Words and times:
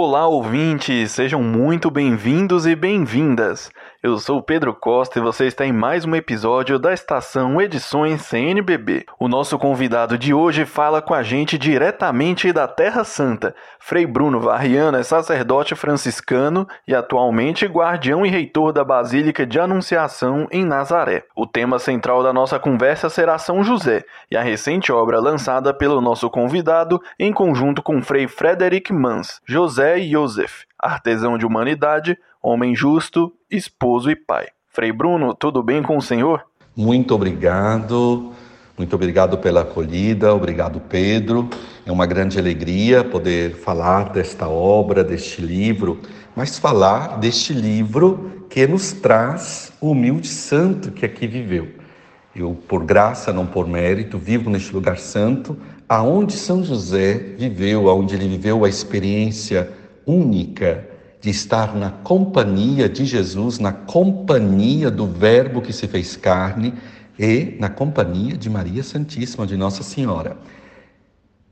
Olá, 0.00 0.28
ouvintes! 0.28 1.10
Sejam 1.10 1.42
muito 1.42 1.90
bem-vindos 1.90 2.66
e 2.66 2.76
bem-vindas. 2.76 3.68
Eu 4.00 4.16
sou 4.16 4.40
Pedro 4.40 4.72
Costa 4.72 5.18
e 5.18 5.22
você 5.22 5.46
está 5.46 5.66
em 5.66 5.72
mais 5.72 6.04
um 6.04 6.14
episódio 6.14 6.78
da 6.78 6.94
estação 6.94 7.60
Edições 7.60 8.22
CNBB. 8.22 9.04
O 9.18 9.26
nosso 9.26 9.58
convidado 9.58 10.16
de 10.16 10.32
hoje 10.32 10.64
fala 10.64 11.02
com 11.02 11.12
a 11.12 11.24
gente 11.24 11.58
diretamente 11.58 12.52
da 12.52 12.68
Terra 12.68 13.02
Santa. 13.02 13.56
Frei 13.80 14.06
Bruno 14.06 14.38
Varriano 14.38 14.96
é 14.96 15.02
sacerdote 15.02 15.74
franciscano 15.74 16.64
e 16.86 16.94
atualmente 16.94 17.66
guardião 17.66 18.24
e 18.24 18.28
reitor 18.28 18.72
da 18.72 18.84
Basílica 18.84 19.44
de 19.44 19.58
Anunciação 19.58 20.46
em 20.52 20.64
Nazaré. 20.64 21.24
O 21.34 21.44
tema 21.44 21.80
central 21.80 22.22
da 22.22 22.32
nossa 22.32 22.56
conversa 22.60 23.10
será 23.10 23.36
São 23.36 23.64
José 23.64 24.04
e 24.30 24.36
a 24.36 24.42
recente 24.42 24.92
obra 24.92 25.18
lançada 25.18 25.74
pelo 25.74 26.00
nosso 26.00 26.30
convidado 26.30 27.02
em 27.18 27.32
conjunto 27.32 27.82
com 27.82 28.00
Frei 28.00 28.28
Frederic 28.28 28.92
Mans, 28.92 29.40
José 29.44 29.98
Joseph, 30.02 30.67
artesão 30.78 31.36
de 31.36 31.44
humanidade, 31.44 32.16
homem 32.42 32.74
justo, 32.74 33.32
esposo 33.50 34.10
e 34.10 34.16
pai. 34.16 34.46
Frei 34.68 34.92
Bruno, 34.92 35.34
tudo 35.34 35.62
bem 35.62 35.82
com 35.82 35.96
o 35.96 36.02
senhor? 36.02 36.44
Muito 36.76 37.14
obrigado, 37.14 38.32
muito 38.76 38.94
obrigado 38.94 39.38
pela 39.38 39.62
acolhida, 39.62 40.32
obrigado 40.32 40.80
Pedro. 40.80 41.48
É 41.84 41.90
uma 41.90 42.06
grande 42.06 42.38
alegria 42.38 43.02
poder 43.02 43.56
falar 43.56 44.10
desta 44.10 44.48
obra, 44.48 45.02
deste 45.02 45.42
livro, 45.42 46.00
mas 46.36 46.58
falar 46.58 47.18
deste 47.18 47.52
livro 47.52 48.44
que 48.48 48.66
nos 48.66 48.92
traz 48.92 49.72
o 49.80 49.90
humilde 49.90 50.28
santo 50.28 50.92
que 50.92 51.04
aqui 51.04 51.26
viveu. 51.26 51.68
Eu, 52.36 52.54
por 52.68 52.84
graça, 52.84 53.32
não 53.32 53.44
por 53.44 53.66
mérito, 53.66 54.16
vivo 54.16 54.48
neste 54.48 54.72
lugar 54.72 54.98
santo, 54.98 55.58
aonde 55.88 56.34
São 56.34 56.62
José 56.62 57.14
viveu, 57.36 57.88
aonde 57.88 58.14
ele 58.14 58.28
viveu 58.28 58.64
a 58.64 58.68
experiência 58.68 59.72
única 60.08 60.88
de 61.20 61.30
estar 61.30 61.76
na 61.76 61.90
companhia 61.90 62.88
de 62.88 63.04
Jesus, 63.04 63.58
na 63.58 63.72
companhia 63.72 64.90
do 64.90 65.06
Verbo 65.06 65.60
que 65.60 65.72
se 65.72 65.86
fez 65.86 66.16
carne 66.16 66.72
e 67.18 67.56
na 67.60 67.68
companhia 67.68 68.36
de 68.36 68.48
Maria 68.48 68.82
Santíssima, 68.82 69.46
de 69.46 69.56
Nossa 69.56 69.82
Senhora. 69.82 70.36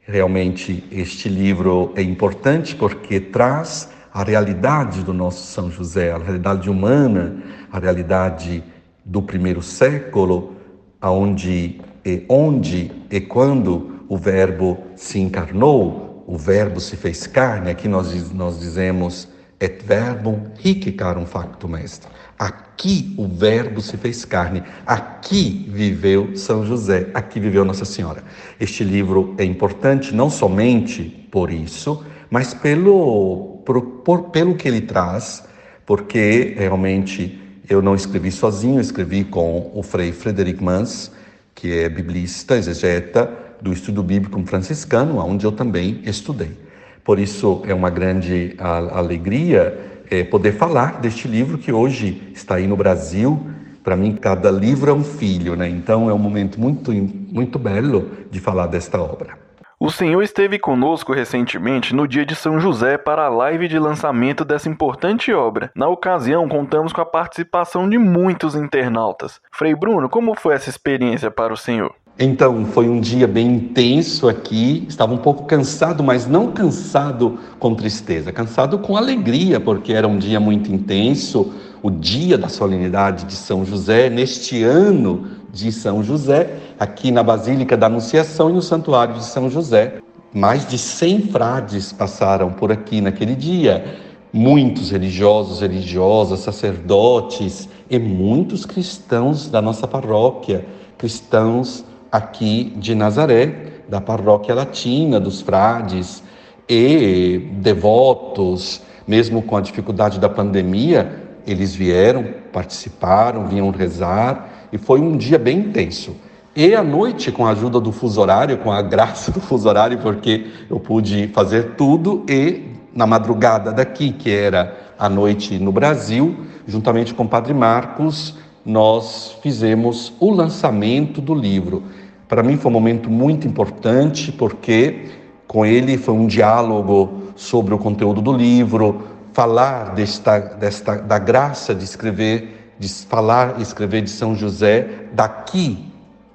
Realmente, 0.01 0.85
este 0.91 1.29
livro 1.29 1.93
é 1.97 2.03
importante 2.03 2.75
porque 2.77 3.21
traz 3.21 3.91
a 4.15 4.23
realidade 4.23 5.03
do 5.03 5.13
nosso 5.13 5.53
São 5.53 5.71
José, 5.71 6.13
a 6.13 6.19
realidade 6.19 6.71
humana, 6.71 7.43
a 7.71 7.79
realidade 7.79 8.63
do 9.05 9.21
primeiro 9.21 9.61
século, 9.61 10.55
aonde 11.01 11.81
onde 12.29 12.93
e 13.11 13.21
quando 13.21 14.05
o 14.09 14.17
Verbo 14.17 14.79
se 14.95 15.19
encarnou, 15.19 16.16
o 16.27 16.37
Verbo 16.37 16.81
se 16.81 16.97
fez 16.97 17.27
carne. 17.27 17.71
Aqui 17.71 17.89
nós, 17.89 18.33
nós 18.33 18.59
dizemos 18.59 19.29
et 19.61 19.83
verbum 19.83 20.53
hic 20.63 20.93
carum 20.93 21.25
factum 21.25 21.77
est. 21.77 22.03
Aqui 22.39 23.15
o 23.17 23.27
verbo 23.27 23.81
se 23.81 23.97
fez 23.97 24.27
carne, 24.27 24.63
aqui 24.87 25.67
viveu 25.71 26.37
São 26.37 26.67
José, 26.67 27.09
aqui 27.15 27.41
viveu 27.41 27.65
Nossa 27.65 27.87
Senhora. 27.87 28.23
Este 28.61 28.85
livro 28.85 29.35
é 29.39 29.45
importante 29.45 30.15
não 30.15 30.29
somente 30.29 31.03
por 31.31 31.51
isso, 31.51 32.05
mas 32.29 32.53
pelo, 32.53 33.63
por, 33.65 33.81
por, 34.05 34.23
pelo 34.25 34.55
que 34.55 34.69
ele 34.69 34.83
traz, 34.83 35.45
porque 35.87 36.55
realmente 36.59 37.41
eu 37.71 37.81
não 37.81 37.95
escrevi 37.95 38.31
sozinho, 38.31 38.81
escrevi 38.81 39.25
com 39.25 39.71
o 39.75 39.83
Frei 39.83 40.13
Frederic 40.13 40.63
Mans, 40.63 41.11
que 41.55 41.73
é 41.73 41.89
biblista, 41.89 42.57
exegeta 42.57 43.46
do 43.61 43.73
estudo 43.73 44.03
bíblico 44.03 44.43
franciscano, 44.47 45.19
onde 45.19 45.45
eu 45.45 45.53
também 45.53 46.01
estudei. 46.05 46.57
Por 47.05 47.19
isso 47.19 47.63
é 47.67 47.73
uma 47.73 47.91
grande 47.91 48.57
alegria 48.59 50.03
é, 50.11 50.25
poder 50.25 50.53
falar 50.53 51.01
deste 51.01 51.29
livro 51.29 51.59
que 51.59 51.73
hoje 51.73 52.33
está 52.35 52.57
aí 52.57 52.67
no 52.67 52.77
Brasil. 52.77 53.47
Para 53.83 53.97
mim, 53.97 54.17
cada 54.17 54.51
livro 54.51 54.91
é 54.91 54.95
um 54.95 55.05
filho, 55.05 55.55
né? 55.55 55.69
Então 55.69 56.11
é 56.11 56.15
um 56.15 56.19
momento 56.19 56.61
muito, 56.61 56.93
muito 56.93 57.59
belo 57.59 58.11
de 58.31 58.41
falar 58.41 58.67
desta 58.67 59.01
obra. 59.01 59.47
O 59.79 59.91
senhor 59.91 60.23
esteve 60.23 60.59
conosco 60.59 61.13
recentemente 61.13 61.95
no 61.95 62.09
dia 62.09 62.25
de 62.25 62.35
São 62.35 62.59
José 62.59 62.97
para 62.97 63.27
a 63.27 63.29
live 63.29 63.69
de 63.69 63.79
lançamento 63.79 64.43
dessa 64.43 64.71
importante 64.71 65.33
obra. 65.35 65.71
Na 65.77 65.87
ocasião, 65.87 66.49
contamos 66.49 66.95
com 66.95 67.03
a 67.03 67.07
participação 67.07 67.87
de 67.89 67.99
muitos 67.99 68.55
internautas. 68.55 69.39
Frei 69.53 69.75
Bruno, 69.75 70.09
como 70.09 70.35
foi 70.35 70.55
essa 70.55 70.71
experiência 70.71 71.31
para 71.31 71.53
o 71.53 71.59
senhor? 71.59 71.95
Então, 72.19 72.65
foi 72.65 72.89
um 72.89 72.99
dia 72.99 73.27
bem 73.27 73.47
intenso 73.47 74.27
aqui. 74.27 74.87
Estava 74.89 75.13
um 75.13 75.19
pouco 75.19 75.45
cansado, 75.45 76.03
mas 76.03 76.27
não 76.27 76.51
cansado 76.51 77.39
com 77.59 77.75
tristeza, 77.75 78.33
cansado 78.33 78.79
com 78.79 78.97
alegria, 78.97 79.61
porque 79.61 79.93
era 79.93 80.09
um 80.09 80.17
dia 80.17 80.41
muito 80.41 80.73
intenso 80.73 81.53
o 81.83 81.91
dia 81.91 82.39
da 82.39 82.49
solenidade 82.49 83.27
de 83.27 83.35
São 83.35 83.67
José, 83.67 84.09
neste 84.09 84.63
ano 84.63 85.27
de 85.53 85.71
São 85.71 86.03
José, 86.03 86.57
aqui 86.81 87.11
na 87.13 87.23
Basílica 87.23 87.77
da 87.77 87.87
Anunciação 87.87 88.49
e 88.49 88.55
no 88.55 88.63
Santuário 88.63 89.15
de 89.15 89.25
São 89.25 89.51
José. 89.51 89.99
Mais 90.33 90.67
de 90.67 90.79
100 90.79 91.29
frades 91.29 91.93
passaram 91.93 92.51
por 92.51 92.73
aqui 92.73 93.03
naquele 93.03 93.35
dia. 93.35 93.99
Muitos 94.33 94.91
religiosos, 94.91 95.61
religiosas, 95.61 96.41
sacerdotes 96.41 97.69
e 97.91 97.99
muitos 97.99 98.65
cristãos 98.65 99.49
da 99.49 99.63
nossa 99.63 99.87
paróquia, 99.87 100.67
cristãos 100.99 101.85
aqui 102.11 102.73
de 102.77 102.95
Nazaré, 102.95 103.83
da 103.89 104.01
paróquia 104.01 104.55
latina, 104.55 105.21
dos 105.21 105.41
frades 105.41 106.23
e 106.69 107.49
devotos, 107.53 108.83
mesmo 109.07 109.43
com 109.43 109.57
a 109.57 109.61
dificuldade 109.61 110.19
da 110.19 110.29
pandemia, 110.29 111.25
eles 111.47 111.75
vieram, 111.75 112.25
participaram, 112.53 113.47
vinham 113.47 113.71
rezar 113.71 114.69
e 114.73 114.79
foi 114.79 115.01
um 115.01 115.17
dia 115.17 115.39
bem 115.39 115.59
intenso. 115.59 116.17
E 116.57 116.75
à 116.75 116.83
noite, 116.83 117.31
com 117.31 117.47
a 117.47 117.51
ajuda 117.51 117.79
do 117.79 117.93
fuso 117.93 118.21
horário, 118.21 118.57
com 118.59 118.73
a 118.73 118.81
graça 118.81 119.31
do 119.31 119.41
fuso 119.41 119.69
horário, 119.69 119.99
porque 119.99 120.47
eu 120.71 120.81
pude 120.81 121.29
fazer 121.29 121.75
tudo, 121.77 122.25
e 122.29 122.71
na 122.95 123.07
madrugada 123.07 123.71
daqui, 123.71 124.11
que 124.11 124.31
era 124.31 124.75
a 124.99 125.09
noite 125.09 125.59
no 125.59 125.71
Brasil, 125.71 126.47
juntamente 126.67 127.13
com 127.13 127.25
o 127.25 127.29
Padre 127.29 127.53
Marcos, 127.53 128.39
nós 128.67 129.39
fizemos 129.41 130.13
o 130.19 130.31
lançamento 130.31 131.21
do 131.21 131.33
livro. 131.33 131.85
Para 132.29 132.43
mim 132.43 132.57
foi 132.57 132.69
um 132.69 132.75
momento 132.75 133.09
muito 133.09 133.47
importante, 133.47 134.33
porque 134.33 135.05
com 135.47 135.65
ele 135.65 135.97
foi 135.97 136.15
um 136.15 136.27
diálogo 136.27 137.23
sobre 137.37 137.73
o 137.73 137.79
conteúdo 137.79 138.21
do 138.21 138.33
livro, 138.33 139.03
falar 139.33 139.95
desta, 139.95 140.41
desta, 140.41 140.97
da 140.97 141.19
graça 141.19 141.73
de 141.73 141.85
escrever, 141.85 142.73
de 142.77 142.89
falar 142.89 143.55
e 143.59 143.63
escrever 143.63 144.03
de 144.03 144.11
São 144.11 144.35
José 144.35 145.07
daqui, 145.13 145.87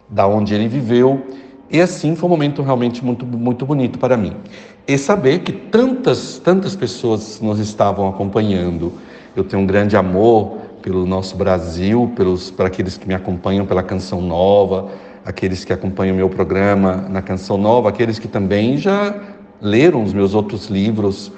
da 0.08 0.26
onde 0.26 0.54
ele 0.54 0.70
viveu, 0.70 1.26
e 1.70 1.82
assim 1.82 2.16
foi 2.16 2.28
um 2.28 2.32
momento 2.32 2.62
realmente 2.62 3.04
muito, 3.04 3.26
muito 3.26 3.66
bonito 3.66 4.00
para 4.00 4.16
mim. 4.16 4.36
E 4.88 4.98
saber 4.98 5.40
que 5.40 5.52
tantas, 5.52 6.38
tantas 6.38 6.76
pessoas 6.76 7.40
nos 7.42 7.60
estavam 7.60 8.08
acompanhando. 8.08 8.94
Eu 9.36 9.44
tenho 9.44 9.64
um 9.64 9.66
grande 9.66 9.96
amor 9.96 10.58
pelo 10.82 11.06
nosso 11.06 11.36
Brasil, 11.36 12.12
pelos, 12.16 12.50
para 12.50 12.68
aqueles 12.68 12.98
que 12.98 13.08
me 13.08 13.14
acompanham 13.14 13.66
pela 13.66 13.84
Canção 13.84 14.22
Nova, 14.22 14.90
aqueles 15.24 15.64
que 15.64 15.72
acompanham 15.72 16.14
o 16.14 16.18
meu 16.18 16.30
programa 16.30 16.96
na 17.10 17.22
Canção 17.22 17.58
Nova, 17.58 17.90
aqueles 17.90 18.18
que 18.18 18.28
também 18.28 18.78
já 18.78 19.16
leram 19.62 20.04
os 20.04 20.14
meus 20.14 20.34
outros 20.34 20.68
livros, 20.68 21.32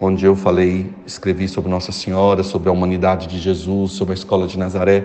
onde 0.00 0.24
eu 0.24 0.36
falei, 0.36 0.92
escrevi 1.06 1.48
sobre 1.48 1.70
Nossa 1.70 1.92
Senhora, 1.92 2.42
sobre 2.42 2.68
a 2.68 2.72
humanidade 2.72 3.26
de 3.26 3.38
Jesus, 3.38 3.92
sobre 3.92 4.12
a 4.12 4.16
escola 4.16 4.46
de 4.46 4.58
Nazaré. 4.58 5.04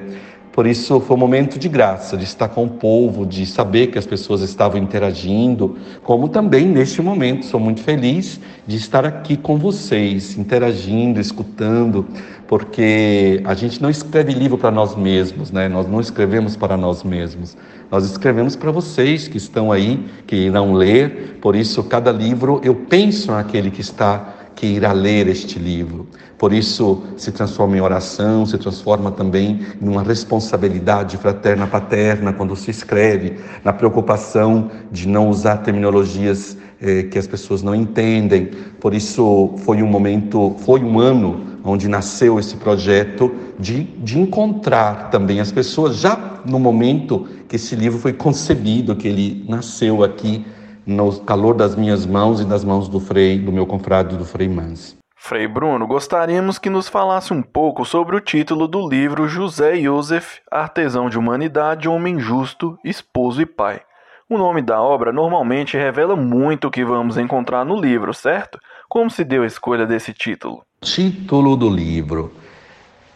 Por 0.55 0.66
isso 0.66 1.01
foi 1.01 1.17
um 1.17 1.19
momento 1.19 1.59
de 1.59 1.67
graça, 1.67 2.16
de 2.16 2.23
estar 2.23 2.47
com 2.47 2.63
o 2.63 2.69
povo, 2.69 3.25
de 3.25 3.45
saber 3.45 3.88
que 3.88 3.99
as 3.99 4.05
pessoas 4.05 4.39
estavam 4.39 4.81
interagindo, 4.81 5.75
como 6.02 6.29
também 6.29 6.66
neste 6.66 7.02
momento 7.02 7.46
sou 7.46 7.59
muito 7.59 7.81
feliz 7.81 8.40
de 8.66 8.78
estar 8.78 9.05
aqui 9.05 9.35
com 9.35 9.57
vocês, 9.57 10.37
interagindo, 10.37 11.19
escutando, 11.19 12.07
porque 12.47 13.41
a 13.43 13.53
gente 13.53 13.81
não 13.81 13.90
escreve 13.90 14.34
livro 14.34 14.57
para 14.57 14.72
nós 14.72 14.96
mesmos, 14.96 15.52
né? 15.52 15.67
Nós 15.67 15.90
não 15.90 15.99
escrevemos 15.99 16.55
para 16.55 16.78
nós 16.78 17.03
mesmos. 17.03 17.57
Nós 17.91 18.05
escrevemos 18.05 18.55
para 18.55 18.72
vocês 18.72 19.28
que 19.28 19.35
estão 19.35 19.73
aí, 19.73 20.05
que 20.25 20.37
irão 20.37 20.72
ler. 20.72 21.37
Por 21.41 21.53
isso, 21.53 21.84
cada 21.84 22.13
livro 22.13 22.61
eu 22.63 22.73
penso 22.73 23.29
naquele 23.29 23.69
que 23.69 23.81
está 23.81 24.34
que 24.55 24.66
irá 24.66 24.91
ler 24.91 25.28
este 25.28 25.59
livro. 25.59 26.07
Por 26.37 26.53
isso, 26.53 27.03
se 27.17 27.31
transforma 27.31 27.78
em 27.78 27.81
oração, 27.81 28.46
se 28.46 28.57
transforma 28.57 29.11
também 29.11 29.61
em 29.81 29.87
uma 29.87 30.03
responsabilidade 30.03 31.17
fraterna 31.17 31.67
paterna 31.67 32.34
quando 32.34 32.55
se 32.55 32.72
escreve, 32.72 33.37
na 33.63 33.73
preocupação 33.73 34.72
de 34.91 35.07
não 35.07 35.29
usar 35.29 35.57
terminologias 35.57 36.57
eh, 36.81 37.03
que 37.03 37.17
as 37.17 37.28
pessoas 37.28 37.61
não 37.61 37.73
entendem. 37.73 38.52
Por 38.79 38.93
isso, 38.93 39.55
foi 39.59 39.81
um 39.81 39.87
momento, 39.87 40.55
foi 40.59 40.81
um 40.81 40.99
ano 40.99 41.55
onde 41.63 41.87
nasceu 41.87 42.40
esse 42.40 42.55
projeto 42.57 43.34
de, 43.59 43.84
de 43.84 44.19
encontrar 44.19 45.09
também 45.09 45.40
as 45.40 45.52
pessoas, 45.52 45.97
já 45.97 46.41
no 46.46 46.59
momento 46.59 47.28
que 47.47 47.55
esse 47.55 47.75
livro 47.75 47.97
foi 47.97 48.13
concebido, 48.13 48.96
que 48.96 49.07
ele 49.07 49.46
nasceu 49.49 50.03
aqui 50.03 50.46
no 50.85 51.20
calor 51.22 51.55
das 51.55 51.76
minhas 51.76 52.05
mãos 52.05 52.40
e 52.40 52.46
das 52.46 52.64
mãos 52.64 52.87
do 52.87 52.99
Frei, 52.99 53.40
do 53.40 53.52
meu 53.52 53.66
confrade 53.66 54.16
do 54.16 54.26
Frei 54.26 54.47
Mans. 54.47 54.96
Frei 55.16 55.47
Bruno, 55.47 55.87
gostaríamos 55.87 56.59
que 56.59 56.70
nos 56.70 56.87
falasse 56.87 57.34
um 57.34 57.41
pouco 57.41 57.84
sobre 57.84 58.16
o 58.16 58.22
título 58.22 58.67
do 58.67 58.87
livro 58.87 59.28
José 59.28 59.76
Joseph, 59.82 60.37
Artesão 60.52 61.09
de 61.09 61.17
Humanidade, 61.17 61.90
Homem 61.90 62.20
Justo, 62.20 62.78
Esposo 62.84 63.41
e 63.41 63.46
Pai. 63.46 63.82
O 64.29 64.37
nome 64.37 64.61
da 64.61 64.82
obra 64.82 65.11
normalmente 65.11 65.78
revela 65.78 66.16
muito 66.16 66.67
o 66.67 66.72
que 66.72 66.85
vamos 66.85 67.17
encontrar 67.17 67.66
no 67.66 67.79
livro, 67.79 68.14
certo? 68.14 68.59
Como 68.88 69.09
se 69.09 69.23
deu 69.23 69.43
a 69.43 69.47
escolha 69.47 69.88
desse 69.88 70.14
título? 70.14 70.64
Título 70.81 71.55
do 71.55 71.70
livro. 71.70 72.31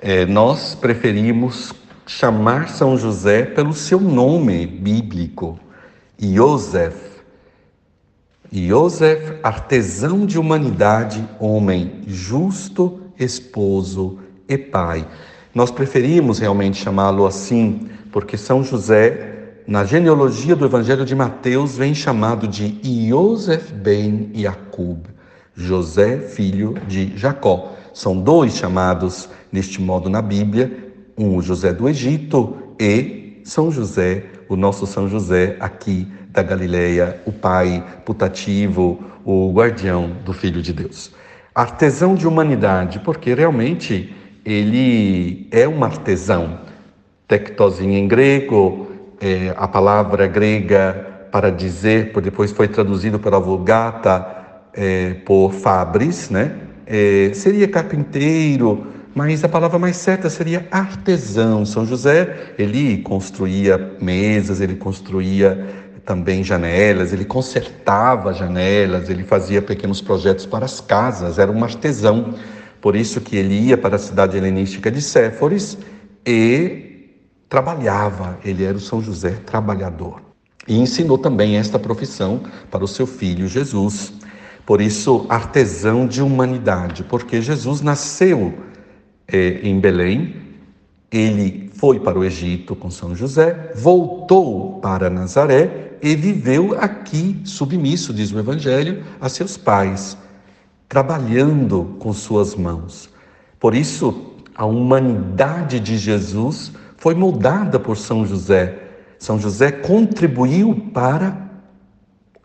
É, 0.01 0.25
nós 0.25 0.73
preferimos 0.73 1.73
chamar 2.07 2.69
São 2.69 2.97
José 2.97 3.43
pelo 3.43 3.73
seu 3.73 3.99
nome 3.99 4.65
bíblico, 4.65 5.59
Joseph. 6.17 7.08
Joseph, 8.51 9.39
artesão 9.43 10.25
de 10.25 10.39
humanidade, 10.39 11.23
homem 11.39 12.01
justo, 12.07 13.01
esposo 13.17 14.17
e 14.47 14.57
pai. 14.57 15.07
Nós 15.53 15.69
preferimos 15.69 16.39
realmente 16.39 16.81
chamá-lo 16.81 17.27
assim, 17.27 17.87
porque 18.11 18.37
São 18.37 18.63
José, 18.63 19.61
na 19.67 19.83
genealogia 19.85 20.55
do 20.55 20.65
Evangelho 20.65 21.05
de 21.05 21.13
Mateus, 21.15 21.77
vem 21.77 21.93
chamado 21.93 22.47
de 22.47 22.79
Joseph 23.07 23.71
ben 23.71 24.31
Jacob, 24.33 25.05
José, 25.53 26.17
filho 26.17 26.75
de 26.87 27.15
Jacó. 27.15 27.73
São 27.93 28.19
dois 28.19 28.55
chamados 28.55 29.29
neste 29.51 29.79
modo 29.79 30.09
na 30.09 30.23
Bíblia, 30.23 30.91
um 31.15 31.39
José 31.39 31.71
do 31.71 31.87
Egito 31.87 32.57
e 32.79 33.41
São 33.43 33.69
José, 33.69 34.25
o 34.49 34.55
nosso 34.55 34.87
São 34.87 35.07
José 35.07 35.55
aqui 35.59 36.07
da 36.31 36.41
Galileia, 36.41 37.21
o 37.25 37.31
pai 37.31 37.83
putativo, 38.03 38.99
o 39.23 39.53
guardião 39.53 40.11
do 40.25 40.33
Filho 40.33 40.61
de 40.61 40.73
Deus. 40.73 41.11
Artesão 41.53 42.15
de 42.15 42.27
humanidade, 42.27 42.99
porque 42.99 43.33
realmente 43.33 44.15
ele 44.43 45.47
é 45.51 45.67
um 45.67 45.83
artesão. 45.83 46.61
Tectozinho 47.27 47.95
em 47.95 48.07
grego, 48.07 48.87
é, 49.21 49.53
a 49.55 49.67
palavra 49.67 50.25
grega 50.25 51.27
para 51.31 51.51
dizer, 51.51 52.11
depois 52.21 52.51
foi 52.51 52.67
traduzido 52.67 53.19
pela 53.19 53.39
Vulgata 53.39 54.25
é, 54.73 55.13
por 55.25 55.51
Fabris, 55.53 56.29
né? 56.29 56.55
É, 56.87 57.29
seria 57.35 57.67
carpinteiro, 57.67 58.87
mas 59.13 59.43
a 59.43 59.49
palavra 59.49 59.79
mais 59.79 59.97
certa 59.97 60.29
seria 60.29 60.67
artesão. 60.71 61.65
São 61.65 61.85
José, 61.85 62.53
ele 62.57 62.99
construía 62.99 63.97
mesas, 63.99 64.61
ele 64.61 64.75
construía 64.75 65.67
também 66.05 66.43
janelas, 66.43 67.13
ele 67.13 67.25
consertava 67.25 68.33
janelas, 68.33 69.09
ele 69.09 69.23
fazia 69.23 69.61
pequenos 69.61 70.01
projetos 70.01 70.45
para 70.45 70.65
as 70.65 70.81
casas, 70.81 71.37
era 71.37 71.51
um 71.51 71.63
artesão. 71.63 72.33
Por 72.81 72.95
isso 72.95 73.19
que 73.19 73.35
ele 73.35 73.53
ia 73.53 73.77
para 73.77 73.95
a 73.95 73.99
cidade 73.99 74.37
helenística 74.37 74.89
de 74.89 75.01
Séforis 75.01 75.77
e 76.25 77.09
trabalhava, 77.49 78.37
ele 78.45 78.63
era 78.63 78.77
o 78.77 78.79
São 78.79 79.01
José 79.01 79.31
trabalhador. 79.45 80.21
E 80.67 80.77
ensinou 80.77 81.17
também 81.17 81.57
esta 81.57 81.79
profissão 81.79 82.43
para 82.69 82.83
o 82.83 82.87
seu 82.87 83.07
filho 83.07 83.47
Jesus. 83.47 84.13
Por 84.65 84.81
isso, 84.81 85.25
artesão 85.27 86.05
de 86.05 86.21
humanidade, 86.21 87.03
porque 87.03 87.41
Jesus 87.41 87.81
nasceu 87.81 88.68
é, 89.31 89.59
em 89.63 89.79
Belém, 89.79 90.35
ele 91.11 91.69
foi 91.73 91.99
para 91.99 92.19
o 92.19 92.23
Egito 92.23 92.75
com 92.75 92.91
São 92.91 93.15
José, 93.15 93.71
voltou 93.75 94.79
para 94.79 95.09
Nazaré 95.09 95.97
e 96.01 96.15
viveu 96.15 96.77
aqui 96.79 97.41
submisso, 97.43 98.13
diz 98.13 98.31
o 98.31 98.39
Evangelho, 98.39 99.03
a 99.19 99.27
seus 99.27 99.57
pais, 99.57 100.17
trabalhando 100.87 101.95
com 101.99 102.13
suas 102.13 102.55
mãos. 102.55 103.09
Por 103.59 103.73
isso, 103.73 104.33
a 104.55 104.65
humanidade 104.65 105.79
de 105.79 105.97
Jesus 105.97 106.71
foi 106.97 107.15
moldada 107.15 107.79
por 107.79 107.97
São 107.97 108.25
José. 108.25 108.77
São 109.17 109.39
José 109.39 109.71
contribuiu 109.71 110.89
para 110.93 111.49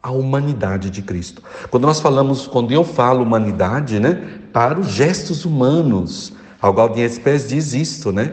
a 0.02 0.10
humanidade 0.10 0.90
de 0.90 1.02
Cristo. 1.02 1.42
Quando 1.70 1.86
nós 1.86 1.98
falamos, 1.98 2.46
quando 2.46 2.72
eu 2.72 2.84
falo 2.84 3.22
humanidade, 3.22 3.98
né, 3.98 4.38
para 4.52 4.78
os 4.78 4.88
gestos 4.88 5.44
humanos, 5.44 6.32
Algaldian 6.64 7.04
Espés 7.04 7.46
diz 7.46 7.74
isto, 7.74 8.10
né? 8.10 8.32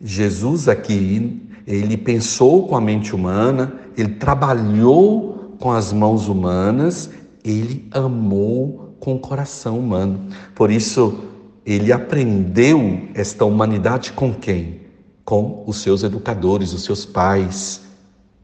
Jesus 0.00 0.66
aqui 0.68 1.40
ele 1.66 1.96
pensou 1.96 2.66
com 2.66 2.76
a 2.76 2.80
mente 2.80 3.14
humana, 3.14 3.74
ele 3.96 4.14
trabalhou 4.14 5.54
com 5.60 5.70
as 5.70 5.92
mãos 5.92 6.26
humanas, 6.26 7.10
ele 7.44 7.86
amou 7.92 8.96
com 8.98 9.14
o 9.14 9.20
coração 9.20 9.78
humano. 9.78 10.26
Por 10.52 10.68
isso, 10.68 11.20
ele 11.64 11.92
aprendeu 11.92 13.08
esta 13.14 13.44
humanidade 13.44 14.12
com 14.14 14.34
quem? 14.34 14.80
Com 15.24 15.62
os 15.64 15.76
seus 15.76 16.02
educadores, 16.02 16.72
os 16.72 16.82
seus 16.82 17.06
pais, 17.06 17.82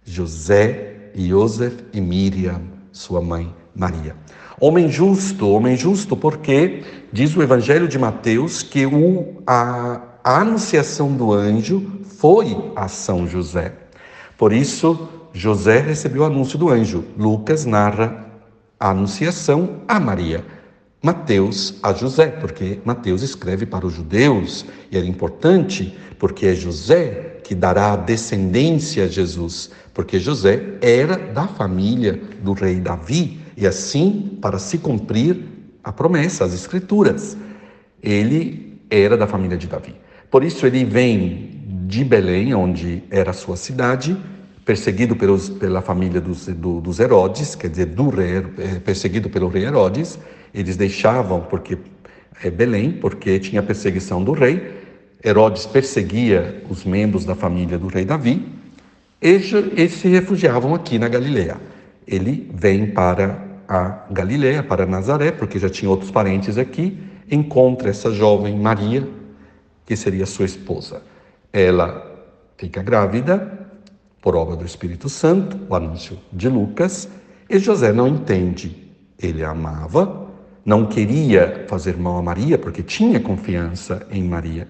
José, 0.05 1.11
Joseph 1.17 1.81
e 1.93 2.01
Miriam, 2.01 2.63
sua 2.93 3.21
mãe 3.21 3.53
Maria. 3.75 4.15
Homem 4.59 4.89
justo, 4.89 5.51
homem 5.51 5.77
justo, 5.77 6.17
porque 6.17 6.83
diz 7.13 7.37
o 7.37 7.43
Evangelho 7.43 7.87
de 7.87 7.99
Mateus 7.99 8.63
que 8.63 8.87
o, 8.87 9.43
a, 9.47 10.01
a 10.25 10.41
anunciação 10.41 11.13
do 11.13 11.31
anjo 11.31 12.01
foi 12.19 12.57
a 12.75 12.89
São 12.89 13.29
José. 13.29 13.75
Por 14.39 14.55
isso, 14.55 15.09
José 15.35 15.81
recebeu 15.81 16.23
o 16.23 16.25
anúncio 16.25 16.59
do 16.59 16.71
anjo. 16.71 17.05
Lucas 17.19 17.67
narra 17.67 18.27
a 18.81 18.91
anunciação 18.91 19.83
a 19.87 20.01
Maria. 20.01 20.43
Mateus 21.03 21.79
a 21.83 21.93
José, 21.93 22.29
porque 22.29 22.81
Mateus 22.83 23.21
escreve 23.21 23.67
para 23.67 23.87
os 23.87 23.93
judeus 23.93 24.65
e 24.91 24.97
era 24.97 25.07
importante 25.07 25.97
porque 26.19 26.47
é 26.47 26.55
José 26.55 27.41
que 27.45 27.55
dará 27.55 27.95
descendência 27.95 29.05
a 29.05 29.07
Jesus, 29.07 29.71
porque 29.93 30.19
José 30.19 30.79
era 30.81 31.17
da 31.17 31.47
família 31.47 32.21
do 32.43 32.55
rei 32.55 32.81
Davi 32.81 33.46
e 33.57 33.67
assim 33.67 34.39
para 34.41 34.59
se 34.59 34.79
cumprir 34.79 35.39
a 35.83 35.93
promessa, 35.93 36.45
as 36.45 36.53
escrituras. 36.53 37.37
Ele 38.03 38.79
era 38.91 39.17
da 39.17 39.27
família 39.27 39.57
de 39.57 39.67
Davi. 39.67 39.95
Por 40.31 40.45
isso 40.45 40.67
ele 40.67 40.85
vem 40.85 41.57
de 41.87 42.05
Belém, 42.05 42.53
onde 42.55 43.03
era 43.11 43.31
a 43.31 43.35
sua 43.35 43.57
cidade, 43.57 44.17
perseguido 44.65 45.15
pelos, 45.15 45.49
pela 45.49 45.81
família 45.81 46.21
dos, 46.21 46.47
do, 46.47 46.81
dos 46.81 46.99
Herodes, 46.99 47.55
quer 47.55 47.71
dizer, 47.71 47.87
do 47.87 48.09
rei, 48.09 48.45
é, 48.59 48.79
perseguido 48.81 49.31
pelo 49.31 49.49
rei 49.49 49.65
Herodes. 49.65 50.19
Eles 50.53 50.77
deixavam 50.77 51.41
porque 51.43 51.79
é, 52.43 52.51
Belém, 52.51 52.93
porque 52.93 53.39
tinha 53.39 53.63
perseguição 53.63 54.23
do 54.23 54.33
rei. 54.33 54.75
Herodes 55.25 55.67
perseguia 55.67 56.63
os 56.69 56.85
membros 56.85 57.25
da 57.25 57.35
família 57.35 57.79
do 57.79 57.87
rei 57.87 58.05
Davi. 58.05 58.47
Eles, 59.21 59.53
eles 59.53 59.93
se 59.93 60.09
refugiavam 60.09 60.75
aqui 60.75 60.99
na 60.99 61.09
Galileia. 61.09 61.57
Ele 62.07 62.51
vem 62.55 62.91
para 62.91 63.45
a 63.69 64.05
Galileia, 64.11 64.63
para 64.63 64.87
Nazaré, 64.87 65.33
porque 65.33 65.59
já 65.59 65.69
tinha 65.69 65.91
outros 65.91 66.11
parentes 66.11 66.57
aqui, 66.57 66.99
encontra 67.31 67.91
essa 67.91 68.13
jovem 68.13 68.57
Maria, 68.57 69.09
que 69.85 69.97
seria 69.97 70.27
sua 70.27 70.45
esposa. 70.45 71.03
Ela 71.53 72.05
fica 72.57 72.83
grávida 72.83 73.69
por 74.21 74.35
obra 74.35 74.57
do 74.57 74.65
Espírito 74.65 75.09
Santo, 75.09 75.59
o 75.69 75.75
anúncio 75.75 76.19
de 76.33 76.49
Lucas, 76.49 77.09
e 77.49 77.59
José 77.59 77.93
não 77.93 78.09
entende. 78.09 78.85
Ele 79.19 79.43
a 79.45 79.51
amava, 79.51 80.27
não 80.65 80.87
queria 80.87 81.65
fazer 81.69 81.97
mal 81.97 82.19
a 82.19 82.23
Maria, 82.23 82.59
porque 82.59 82.83
tinha 82.83 83.21
confiança 83.21 84.07
em 84.11 84.25
Maria. 84.25 84.69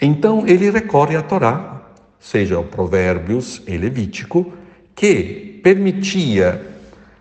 Então 0.00 0.46
ele 0.46 0.70
recorre 0.70 1.16
à 1.16 1.22
Torá, 1.22 1.82
seja 2.18 2.58
o 2.58 2.64
Provérbios 2.64 3.62
e 3.66 3.76
Levítico, 3.76 4.52
que 4.94 5.51
permitia, 5.62 6.60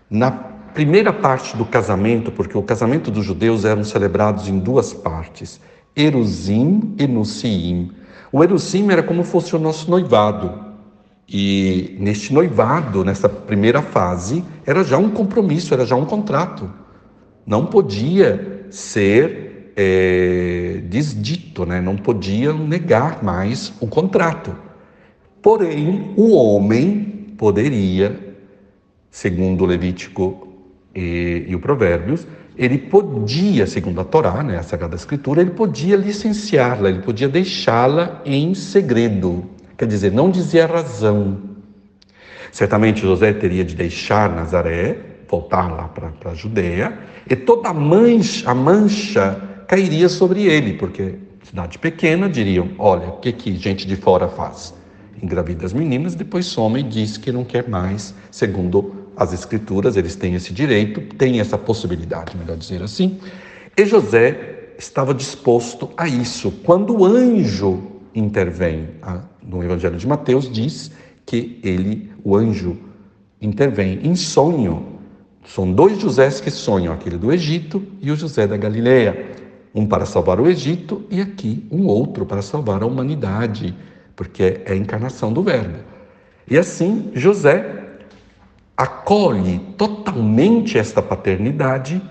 na 0.09 0.31
primeira 0.31 1.13
parte 1.13 1.55
do 1.55 1.65
casamento, 1.65 2.31
porque 2.31 2.57
o 2.57 2.63
casamento 2.63 3.11
dos 3.11 3.25
judeus 3.25 3.65
eram 3.65 3.83
celebrados 3.83 4.47
em 4.47 4.57
duas 4.57 4.93
partes, 4.93 5.59
Erusim 5.95 6.95
e 6.97 7.07
Nuciim. 7.07 7.91
O 8.31 8.43
Erusim 8.43 8.89
era 8.89 9.03
como 9.03 9.23
fosse 9.23 9.55
o 9.55 9.59
nosso 9.59 9.89
noivado. 9.89 10.71
E 11.27 11.95
neste 11.99 12.33
noivado, 12.33 13.05
nessa 13.05 13.29
primeira 13.29 13.81
fase, 13.81 14.43
era 14.65 14.83
já 14.83 14.97
um 14.97 15.09
compromisso, 15.09 15.73
era 15.73 15.85
já 15.85 15.95
um 15.95 16.05
contrato. 16.05 16.69
Não 17.45 17.65
podia 17.65 18.65
ser 18.69 19.73
é, 19.75 20.81
desdito, 20.89 21.65
né? 21.65 21.81
não 21.81 21.95
podia 21.95 22.53
negar 22.53 23.23
mais 23.23 23.73
o 23.79 23.87
contrato. 23.87 24.55
Porém, 25.41 26.13
o 26.15 26.33
homem 26.35 27.33
poderia, 27.37 28.30
segundo 29.11 29.65
Levítico 29.65 30.47
e, 30.95 31.45
e 31.47 31.55
o 31.55 31.59
Provérbios, 31.59 32.25
ele 32.57 32.77
podia, 32.77 33.67
segundo 33.67 33.99
a 34.01 34.03
Torá, 34.03 34.41
né, 34.41 34.57
a 34.57 34.63
Sagrada 34.63 34.95
Escritura, 34.95 35.41
ele 35.41 35.51
podia 35.51 35.95
licenciá-la, 35.95 36.89
ele 36.89 37.01
podia 37.01 37.27
deixá-la 37.27 38.21
em 38.25 38.53
segredo. 38.53 39.45
Quer 39.77 39.87
dizer, 39.87 40.11
não 40.11 40.29
dizia 40.29 40.63
a 40.65 40.67
razão. 40.67 41.39
Certamente 42.51 43.01
José 43.01 43.33
teria 43.33 43.63
de 43.63 43.75
deixar 43.75 44.29
Nazaré, 44.29 44.97
voltar 45.29 45.71
lá 45.71 45.87
para 45.87 46.31
a 46.31 46.35
Judéia, 46.35 46.97
e 47.29 47.35
toda 47.35 47.69
a 47.69 47.73
mancha, 47.73 48.49
a 48.49 48.53
mancha 48.53 49.41
cairia 49.67 50.09
sobre 50.09 50.43
ele, 50.43 50.73
porque 50.73 51.15
cidade 51.43 51.79
pequena 51.79 52.29
diriam: 52.29 52.69
olha, 52.77 53.07
o 53.07 53.17
que, 53.17 53.31
que 53.31 53.55
gente 53.55 53.87
de 53.87 53.95
fora 53.95 54.27
faz? 54.27 54.73
Engravida 55.23 55.65
as 55.65 55.73
meninas, 55.73 56.15
depois 56.15 56.45
some 56.45 56.79
e 56.79 56.83
diz 56.83 57.17
que 57.17 57.31
não 57.31 57.43
quer 57.43 57.69
mais, 57.69 58.13
segundo 58.29 59.00
as 59.15 59.33
escrituras, 59.33 59.97
eles 59.97 60.15
têm 60.15 60.35
esse 60.35 60.53
direito, 60.53 61.01
têm 61.15 61.39
essa 61.39 61.57
possibilidade, 61.57 62.35
melhor 62.37 62.57
dizer 62.57 62.81
assim. 62.81 63.19
E 63.77 63.85
José 63.85 64.73
estava 64.77 65.13
disposto 65.13 65.89
a 65.95 66.07
isso. 66.07 66.51
Quando 66.63 66.97
o 66.97 67.05
anjo 67.05 67.83
intervém, 68.13 68.89
no 69.41 69.63
Evangelho 69.63 69.97
de 69.97 70.07
Mateus 70.07 70.51
diz 70.51 70.91
que 71.25 71.59
ele, 71.63 72.11
o 72.23 72.35
anjo, 72.35 72.77
intervém 73.41 73.99
em 74.03 74.15
sonho. 74.15 74.99
São 75.45 75.71
dois 75.71 75.99
Josés 75.99 76.39
que 76.39 76.51
sonham, 76.51 76.93
aquele 76.93 77.17
do 77.17 77.31
Egito 77.31 77.81
e 78.01 78.11
o 78.11 78.15
José 78.15 78.45
da 78.45 78.57
Galileia. 78.57 79.31
Um 79.73 79.85
para 79.85 80.05
salvar 80.05 80.39
o 80.39 80.47
Egito 80.49 81.03
e 81.09 81.21
aqui 81.21 81.65
um 81.71 81.87
outro 81.87 82.25
para 82.25 82.41
salvar 82.41 82.83
a 82.83 82.85
humanidade, 82.85 83.73
porque 84.15 84.61
é 84.65 84.73
a 84.73 84.75
encarnação 84.75 85.31
do 85.31 85.41
Verbo. 85.41 85.77
E 86.49 86.57
assim, 86.57 87.11
José 87.15 87.80
acolhe 88.75 89.59
totalmente 89.77 90.77
esta 90.77 91.01
paternidade. 91.01 92.01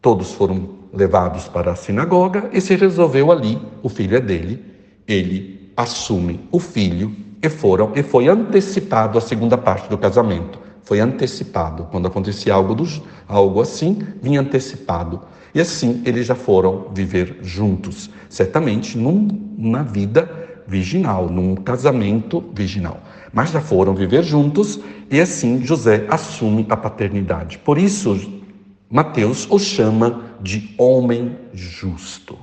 Todos 0.00 0.32
foram 0.32 0.82
levados 0.92 1.48
para 1.48 1.72
a 1.72 1.76
sinagoga 1.76 2.50
e 2.52 2.60
se 2.60 2.74
resolveu 2.76 3.32
ali, 3.32 3.58
o 3.82 3.88
filho 3.88 4.16
é 4.16 4.20
dele, 4.20 4.62
ele 5.06 5.72
assume 5.76 6.40
o 6.50 6.58
filho 6.58 7.14
e 7.42 7.48
foram 7.48 7.92
e 7.94 8.02
foi 8.02 8.28
antecipado 8.28 9.18
a 9.18 9.20
segunda 9.20 9.56
parte 9.56 9.88
do 9.88 9.98
casamento. 9.98 10.58
Foi 10.82 11.00
antecipado. 11.00 11.88
Quando 11.90 12.06
acontecia 12.06 12.54
algo, 12.54 12.74
do, 12.74 12.86
algo 13.28 13.60
assim, 13.60 13.98
vinha 14.20 14.40
antecipado. 14.40 15.20
E 15.54 15.60
assim 15.60 16.02
eles 16.04 16.26
já 16.26 16.34
foram 16.34 16.86
viver 16.92 17.38
juntos, 17.42 18.10
certamente 18.28 18.96
num, 18.96 19.28
numa 19.56 19.82
vida 19.82 20.41
virginal, 20.66 21.28
num 21.28 21.54
casamento 21.54 22.42
virginal. 22.54 23.00
Mas 23.32 23.50
já 23.50 23.60
foram 23.60 23.94
viver 23.94 24.22
juntos 24.22 24.78
e 25.10 25.20
assim 25.20 25.64
José 25.64 26.06
assume 26.08 26.66
a 26.68 26.76
paternidade. 26.76 27.58
Por 27.58 27.78
isso, 27.78 28.40
Mateus 28.90 29.46
o 29.50 29.58
chama 29.58 30.36
de 30.40 30.74
homem 30.76 31.36
justo. 31.52 32.38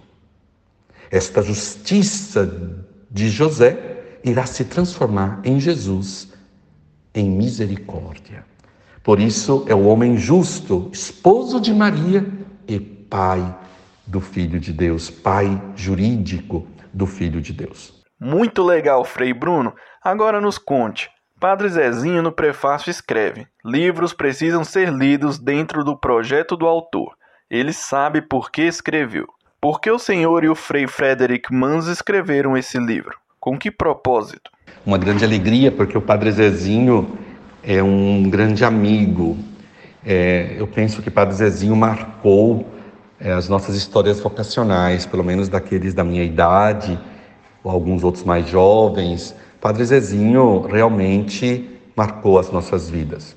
Esta 1.12 1.42
justiça 1.42 2.76
de 3.10 3.30
José 3.30 4.20
irá 4.24 4.46
se 4.46 4.66
transformar 4.66 5.42
em 5.44 5.60
Jesus, 5.60 6.30
em 7.14 7.30
misericórdia. 7.30 8.46
Por 9.04 9.20
isso 9.20 9.64
é 9.68 9.74
o 9.74 9.86
homem 9.86 10.18
justo, 10.18 10.90
esposo 10.92 11.60
de 11.60 11.74
Maria 11.74 12.28
e 12.68 12.80
pai 12.80 13.56
do 14.06 14.20
Filho 14.20 14.60
de 14.60 14.74
Deus, 14.74 15.10
pai 15.10 15.62
jurídico 15.76 16.68
do 16.94 17.06
Filho 17.06 17.42
de 17.42 17.54
Deus. 17.54 17.99
Muito 18.20 18.64
legal, 18.64 19.06
Frei 19.06 19.34
Bruno. 19.34 19.74
Agora 20.04 20.42
nos 20.42 20.58
conte. 20.58 21.10
Padre 21.40 21.70
Zezinho 21.70 22.22
no 22.22 22.34
prefácio 22.34 22.90
escreve: 22.90 23.48
Livros 23.64 24.12
precisam 24.12 24.64
ser 24.64 24.92
lidos 24.92 25.40
dentro 25.40 25.86
do 25.86 25.96
projeto 25.96 26.58
do 26.58 26.68
autor. 26.68 27.16
Ele 27.50 27.72
sabe 27.72 28.22
por 28.22 28.52
que 28.52 28.64
escreveu. 28.64 29.26
Por 29.62 29.80
que 29.80 29.90
o 29.90 29.98
senhor 29.98 30.44
e 30.44 30.50
o 30.50 30.56
Frei 30.56 30.86
Frederick 30.86 31.54
Mans 31.54 31.88
escreveram 31.88 32.58
esse 32.58 32.78
livro? 32.78 33.18
Com 33.40 33.58
que 33.58 33.72
propósito? 33.72 34.52
Uma 34.86 34.98
grande 34.98 35.24
alegria, 35.24 35.72
porque 35.72 35.98
o 35.98 36.02
Padre 36.02 36.32
Zezinho 36.32 37.18
é 37.64 37.82
um 37.82 38.30
grande 38.30 38.66
amigo. 38.66 39.38
É, 40.06 40.56
eu 40.58 40.68
penso 40.68 41.02
que 41.02 41.10
Padre 41.10 41.36
Zezinho 41.36 41.76
marcou 41.76 42.66
é, 43.20 43.32
as 43.32 43.48
nossas 43.50 43.76
histórias 43.76 44.20
vocacionais, 44.20 45.06
pelo 45.06 45.24
menos 45.24 45.50
daqueles 45.50 45.94
da 45.94 46.04
minha 46.04 46.24
idade, 46.24 47.00
alguns 47.64 48.04
outros 48.04 48.24
mais 48.24 48.48
jovens. 48.48 49.36
Padre 49.60 49.84
Zezinho 49.86 50.62
realmente 50.62 51.70
marcou 51.96 52.40
as 52.40 52.52
nossas 52.52 52.90
vidas. 52.90 53.36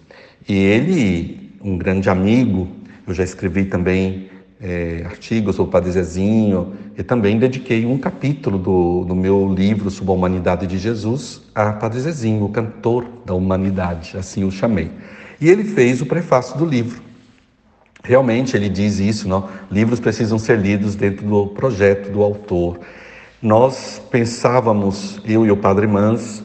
E 0.48 0.54
ele, 0.54 1.56
um 1.62 1.76
grande 1.76 2.08
amigo, 2.08 2.68
eu 3.06 3.14
já 3.14 3.24
escrevi 3.24 3.64
também 3.64 4.30
é, 4.60 5.02
artigos 5.04 5.56
sobre 5.56 5.70
o 5.70 5.72
Padre 5.72 5.90
Zezinho, 5.90 6.74
e 6.96 7.02
também 7.02 7.38
dediquei 7.38 7.84
um 7.84 7.98
capítulo 7.98 8.58
do, 8.58 9.04
do 9.04 9.16
meu 9.16 9.52
livro 9.52 9.90
sobre 9.90 10.12
a 10.12 10.14
humanidade 10.14 10.66
de 10.66 10.78
Jesus 10.78 11.42
a 11.54 11.72
Padre 11.72 12.00
Zezinho, 12.00 12.44
o 12.44 12.48
cantor 12.48 13.04
da 13.26 13.34
humanidade, 13.34 14.16
assim 14.16 14.44
o 14.44 14.50
chamei. 14.50 14.90
E 15.40 15.48
ele 15.48 15.64
fez 15.64 16.00
o 16.00 16.06
prefácio 16.06 16.56
do 16.56 16.64
livro. 16.64 17.02
Realmente 18.04 18.56
ele 18.56 18.68
diz 18.68 18.98
isso, 18.98 19.28
não? 19.28 19.48
livros 19.70 20.00
precisam 20.00 20.38
ser 20.38 20.58
lidos 20.58 20.94
dentro 20.94 21.26
do 21.26 21.48
projeto 21.48 22.10
do 22.10 22.22
autor. 22.22 22.78
Nós 23.42 24.00
pensávamos, 24.08 25.20
eu 25.24 25.44
e 25.44 25.50
o 25.50 25.56
Padre 25.56 25.84
Mans, 25.88 26.44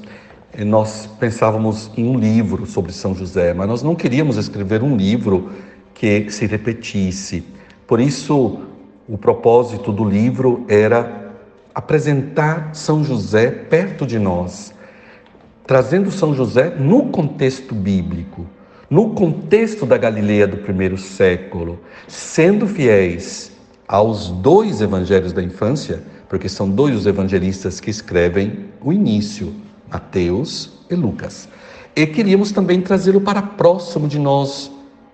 eh, 0.51 0.65
nós 0.65 1.05
pensávamos 1.19 1.91
em 1.95 2.07
um 2.07 2.17
livro 2.17 2.65
sobre 2.65 2.91
São 2.91 3.13
José, 3.13 3.53
mas 3.53 3.67
nós 3.67 3.83
não 3.83 3.93
queríamos 3.93 4.35
escrever 4.35 4.81
um 4.81 4.97
livro 4.97 5.51
que 5.93 6.31
se 6.31 6.47
repetisse. 6.47 7.43
Por 7.85 7.99
isso, 7.99 8.61
o 9.07 9.15
propósito 9.15 9.91
do 9.91 10.03
livro 10.03 10.65
era 10.67 11.35
apresentar 11.75 12.73
São 12.73 13.03
José 13.03 13.51
perto 13.51 14.03
de 14.03 14.17
nós, 14.17 14.73
trazendo 15.67 16.09
São 16.09 16.33
José 16.33 16.73
no 16.79 17.09
contexto 17.09 17.75
bíblico, 17.75 18.47
no 18.89 19.11
contexto 19.11 19.85
da 19.85 19.99
Galileia 19.99 20.47
do 20.47 20.57
primeiro 20.57 20.97
século, 20.97 21.77
sendo 22.07 22.65
fiéis 22.65 23.51
aos 23.87 24.29
dois 24.31 24.81
evangelhos 24.81 25.31
da 25.31 25.43
infância, 25.43 26.16
porque 26.29 26.49
são 26.49 26.69
dois 26.69 26.95
os 26.95 27.05
evangelistas 27.05 27.79
que 27.79 27.89
escrevem 27.89 28.65
o 28.81 28.91
início, 28.91 29.53
Mateus 29.91 30.71
e 30.89 30.95
Lucas. 30.95 31.47
E 31.95 32.05
queríamos 32.05 32.51
também 32.51 32.81
trazê-lo 32.81 33.21
para 33.21 33.41
próximo 33.41 34.07
de 34.07 34.19
nós, 34.19 34.71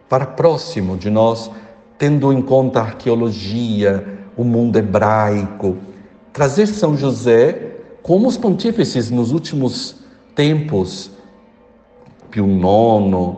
para 0.10 0.26
próximo 0.26 0.98
de 0.98 1.10
nós, 1.10 1.50
tendo 1.98 2.34
em 2.34 2.42
conta 2.42 2.80
a 2.80 2.84
arqueologia, 2.84 4.20
o 4.36 4.44
mundo 4.44 4.78
hebraico, 4.78 5.78
trazer 6.32 6.68
São 6.68 6.98
José 6.98 7.78
como 8.02 8.28
os 8.28 8.38
pontífices 8.38 9.10
nos 9.10 9.32
últimos 9.32 9.96
tempos, 10.36 11.12
Pio 12.30 12.46
IX, 12.46 13.38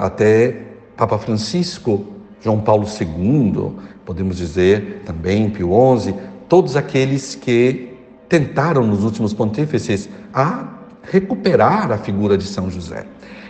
até 0.00 0.62
Papa 0.96 1.18
Francisco, 1.18 2.06
João 2.40 2.60
Paulo 2.60 2.86
II, 2.86 3.72
podemos 4.04 4.36
dizer 4.36 5.02
também 5.04 5.50
Pio 5.50 5.70
XI, 5.98 6.14
todos 6.48 6.76
aqueles 6.76 7.34
que 7.34 7.94
tentaram 8.28 8.86
nos 8.86 9.04
últimos 9.04 9.32
pontífices 9.32 10.08
a 10.32 10.68
recuperar 11.02 11.90
a 11.90 11.98
figura 11.98 12.36
de 12.36 12.44
São 12.44 12.70
José. 12.70 13.04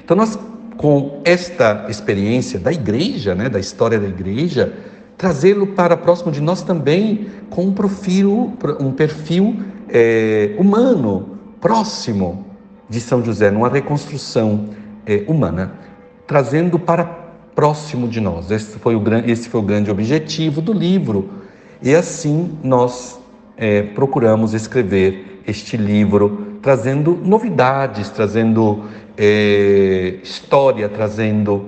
Então 0.04 0.16
nós 0.16 0.38
com 0.78 1.20
esta 1.24 1.86
experiência 1.88 2.58
da 2.58 2.72
igreja, 2.72 3.34
né, 3.34 3.48
da 3.48 3.58
história 3.58 3.98
da 3.98 4.06
igreja, 4.06 4.72
trazê-lo 5.18 5.66
para 5.66 5.96
próximo 5.96 6.30
de 6.30 6.40
nós 6.40 6.62
também 6.62 7.26
com 7.50 7.64
um 7.64 7.72
perfil, 7.74 8.56
um 8.80 8.92
perfil 8.92 9.56
é, 9.88 10.54
humano, 10.56 11.36
próximo 11.60 12.46
de 12.88 13.00
São 13.00 13.24
José, 13.24 13.50
numa 13.50 13.68
reconstrução 13.68 14.68
é, 15.04 15.24
humana, 15.26 15.72
trazendo 16.26 16.78
para 16.78 17.04
próximo 17.56 18.06
de 18.06 18.20
nós. 18.20 18.52
Esse 18.52 18.78
foi 18.78 18.94
o, 18.94 19.02
esse 19.26 19.48
foi 19.48 19.60
o 19.60 19.64
grande 19.64 19.90
objetivo 19.90 20.62
do 20.62 20.72
livro. 20.72 21.28
E 21.80 21.94
assim 21.94 22.58
nós 22.62 23.20
é, 23.56 23.82
procuramos 23.82 24.54
escrever 24.54 25.42
este 25.47 25.76
livro, 25.76 26.58
trazendo 26.61 27.14
novidades, 27.14 28.11
trazendo 28.11 28.85
é, 29.16 30.18
história, 30.23 30.88
trazendo 30.88 31.66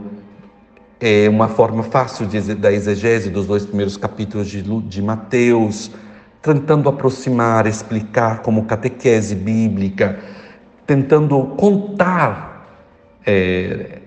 é, 1.00 1.28
uma 1.28 1.48
forma 1.48 1.82
fácil 1.82 2.26
de, 2.26 2.54
da 2.54 2.72
exegese 2.72 3.30
dos 3.30 3.46
dois 3.46 3.64
primeiros 3.64 3.96
capítulos 3.96 4.48
de, 4.48 4.62
de 4.62 5.02
Mateus, 5.02 5.90
tentando 6.42 6.88
aproximar, 6.88 7.66
explicar 7.66 8.42
como 8.42 8.64
catequese 8.64 9.34
bíblica, 9.34 10.18
tentando 10.86 11.40
contar 11.56 12.50
é, 13.26 13.98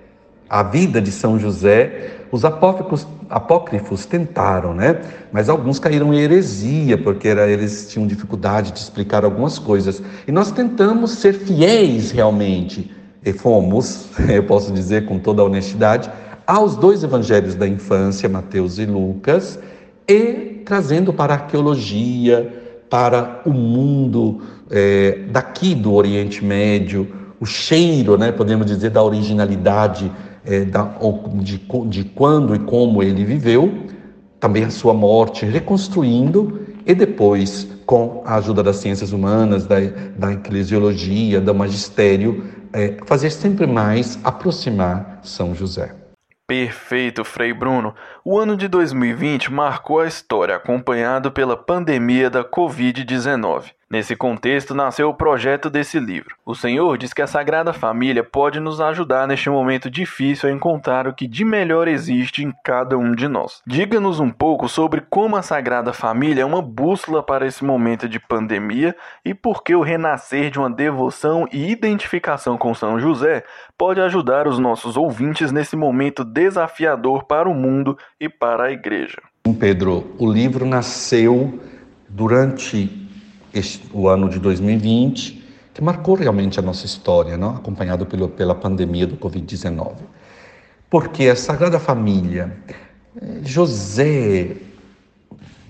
a 0.49 0.63
vida 0.63 1.01
de 1.01 1.11
São 1.11 1.39
José. 1.39 2.11
Os 2.33 2.43
apócrifos, 2.43 3.05
apócrifos 3.29 4.07
tentaram, 4.07 4.73
né? 4.73 4.99
Mas 5.31 5.49
alguns 5.49 5.77
caíram 5.77 6.11
em 6.11 6.17
heresia, 6.17 6.97
porque 6.97 7.27
era, 7.27 7.47
eles 7.47 7.87
tinham 7.91 8.07
dificuldade 8.07 8.71
de 8.71 8.79
explicar 8.79 9.23
algumas 9.23 9.59
coisas. 9.59 10.01
E 10.27 10.31
nós 10.31 10.51
tentamos 10.51 11.11
ser 11.11 11.33
fiéis 11.33 12.09
realmente 12.09 12.91
e 13.23 13.31
fomos, 13.33 14.07
eu 14.27 14.41
posso 14.45 14.73
dizer 14.73 15.05
com 15.05 15.19
toda 15.19 15.43
a 15.43 15.45
honestidade, 15.45 16.09
aos 16.47 16.75
dois 16.75 17.03
evangelhos 17.03 17.53
da 17.53 17.67
infância, 17.67 18.27
Mateus 18.27 18.79
e 18.79 18.85
Lucas, 18.87 19.59
e 20.07 20.63
trazendo 20.65 21.13
para 21.13 21.35
a 21.35 21.37
arqueologia, 21.37 22.81
para 22.89 23.43
o 23.45 23.51
mundo 23.51 24.41
é, 24.71 25.19
daqui 25.29 25.75
do 25.75 25.93
Oriente 25.93 26.43
Médio, 26.43 27.07
o 27.39 27.45
cheiro, 27.45 28.17
né, 28.17 28.31
podemos 28.31 28.65
dizer, 28.65 28.89
da 28.89 29.03
originalidade 29.03 30.11
é, 30.45 30.65
da, 30.65 30.93
de, 31.41 31.57
de 31.87 32.03
quando 32.03 32.55
e 32.55 32.59
como 32.59 33.01
ele 33.01 33.23
viveu, 33.23 33.87
também 34.39 34.63
a 34.63 34.69
sua 34.69 34.93
morte, 34.93 35.45
reconstruindo 35.45 36.67
e 36.85 36.93
depois, 36.93 37.67
com 37.85 38.21
a 38.25 38.35
ajuda 38.35 38.61
das 38.61 38.77
ciências 38.77 39.13
humanas, 39.13 39.65
da, 39.65 39.77
da 40.17 40.33
eclesiologia, 40.33 41.39
do 41.39 41.55
magistério, 41.55 42.43
é, 42.73 42.97
fazer 43.05 43.29
sempre 43.29 43.65
mais 43.65 44.19
aproximar 44.23 45.19
São 45.23 45.55
José. 45.55 45.95
Perfeito, 46.45 47.23
Frei 47.23 47.53
Bruno. 47.53 47.95
O 48.23 48.37
ano 48.37 48.57
de 48.57 48.67
2020 48.67 49.51
marcou 49.51 50.01
a 50.01 50.07
história, 50.07 50.57
acompanhado 50.57 51.31
pela 51.31 51.55
pandemia 51.55 52.29
da 52.29 52.43
Covid-19. 52.43 53.71
Nesse 53.93 54.15
contexto 54.15 54.73
nasceu 54.73 55.07
o 55.09 55.13
projeto 55.13 55.69
desse 55.69 55.99
livro. 55.99 56.35
O 56.43 56.55
Senhor 56.55 56.97
diz 56.97 57.13
que 57.13 57.21
a 57.21 57.27
Sagrada 57.27 57.71
Família 57.71 58.23
pode 58.23 58.59
nos 58.59 58.81
ajudar 58.81 59.27
neste 59.27 59.51
momento 59.51 59.87
difícil 59.87 60.49
a 60.49 60.51
encontrar 60.51 61.07
o 61.07 61.13
que 61.13 61.27
de 61.27 61.45
melhor 61.45 61.87
existe 61.87 62.43
em 62.43 62.51
cada 62.63 62.97
um 62.97 63.11
de 63.13 63.27
nós. 63.27 63.61
Diga-nos 63.67 64.19
um 64.19 64.31
pouco 64.31 64.67
sobre 64.67 64.99
como 65.11 65.35
a 65.35 65.43
Sagrada 65.43 65.93
Família 65.93 66.41
é 66.41 66.45
uma 66.45 66.59
bússola 66.59 67.21
para 67.21 67.45
esse 67.45 67.63
momento 67.63 68.09
de 68.09 68.19
pandemia 68.19 68.95
e 69.23 69.31
por 69.31 69.63
que 69.63 69.75
o 69.75 69.83
renascer 69.83 70.49
de 70.49 70.57
uma 70.57 70.71
devoção 70.71 71.47
e 71.53 71.69
identificação 71.69 72.57
com 72.57 72.73
São 72.73 72.99
José 72.99 73.43
pode 73.77 74.01
ajudar 74.01 74.47
os 74.47 74.57
nossos 74.57 74.97
ouvintes 74.97 75.51
nesse 75.51 75.75
momento 75.75 76.23
desafiador 76.25 77.25
para 77.25 77.47
o 77.47 77.53
mundo 77.53 77.95
e 78.19 78.27
para 78.27 78.63
a 78.63 78.71
Igreja. 78.71 79.21
Pedro, 79.59 80.15
o 80.17 80.27
livro 80.31 80.65
nasceu 80.65 81.59
durante 82.09 83.02
este, 83.53 83.87
o 83.93 84.07
ano 84.07 84.29
de 84.29 84.39
2020, 84.39 85.43
que 85.73 85.81
marcou 85.81 86.15
realmente 86.15 86.59
a 86.59 86.61
nossa 86.61 86.85
história, 86.85 87.37
não? 87.37 87.55
acompanhado 87.55 88.05
pelo, 88.05 88.29
pela 88.29 88.53
pandemia 88.53 89.07
do 89.07 89.17
Covid-19. 89.17 89.93
Porque 90.89 91.27
a 91.27 91.35
Sagrada 91.35 91.79
Família, 91.79 92.55
eh, 93.19 93.39
José, 93.43 94.57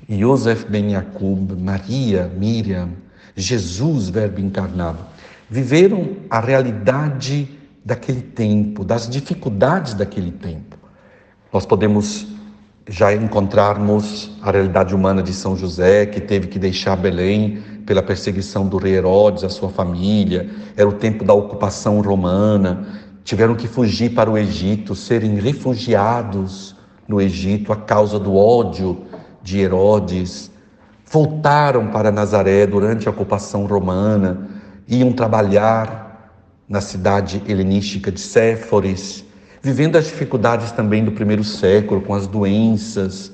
Joseph 0.10 0.66
Ben 0.66 0.92
Jacob, 0.92 1.52
Maria, 1.58 2.30
Miriam, 2.38 2.90
Jesus, 3.36 4.10
Verbo 4.10 4.42
encarnado, 4.42 5.00
viveram 5.50 6.18
a 6.30 6.40
realidade 6.40 7.48
daquele 7.86 8.22
tempo, 8.22 8.84
das 8.84 9.10
dificuldades 9.10 9.94
daquele 9.94 10.32
tempo. 10.32 10.78
Nós 11.52 11.66
podemos 11.66 12.28
já 12.88 13.14
encontrarmos 13.14 14.32
a 14.42 14.52
realidade 14.52 14.94
humana 14.94 15.24
de 15.24 15.34
São 15.34 15.56
José, 15.56 16.06
que 16.06 16.20
teve 16.20 16.48
que 16.48 16.60
deixar 16.60 16.98
Belém 16.98 17.64
pela 17.86 18.02
perseguição 18.02 18.68
do 18.68 18.78
rei 18.78 18.94
Herodes, 18.94 19.44
a 19.44 19.50
sua 19.50 19.70
família, 19.70 20.50
era 20.76 20.88
o 20.88 20.94
tempo 20.94 21.24
da 21.24 21.34
ocupação 21.34 22.02
romana, 22.02 22.88
tiveram 23.24 23.56
que 23.56 23.68
fugir 23.68 24.14
para 24.14 24.30
o 24.30 24.38
Egito, 24.38 24.96
serem 24.96 25.36
refugiados 25.36 26.76
no 27.08 27.22
Egito 27.22 27.72
a 27.72 27.76
causa 27.76 28.20
do 28.20 28.36
ódio 28.36 29.04
de 29.42 29.60
Herodes. 29.60 30.52
Voltaram 31.06 31.88
para 31.88 32.12
Nazaré 32.12 32.66
durante 32.66 33.08
a 33.08 33.12
ocupação 33.12 33.66
romana, 33.66 34.48
iam 34.88 35.12
trabalhar 35.12 36.32
na 36.68 36.82
cidade 36.82 37.42
helenística 37.48 38.12
de 38.12 38.20
Séforis, 38.20 39.24
vivendo 39.62 39.96
as 39.98 40.06
dificuldades 40.06 40.72
também 40.72 41.04
do 41.04 41.12
primeiro 41.12 41.44
século, 41.44 42.02
com 42.02 42.14
as 42.14 42.26
doenças, 42.26 43.32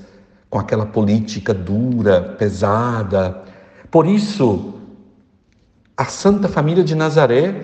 com 0.48 0.58
aquela 0.58 0.84
política 0.84 1.54
dura, 1.54 2.20
pesada, 2.38 3.42
por 3.90 4.06
isso, 4.06 4.74
a 5.96 6.04
Santa 6.04 6.48
Família 6.48 6.84
de 6.84 6.94
Nazaré 6.94 7.54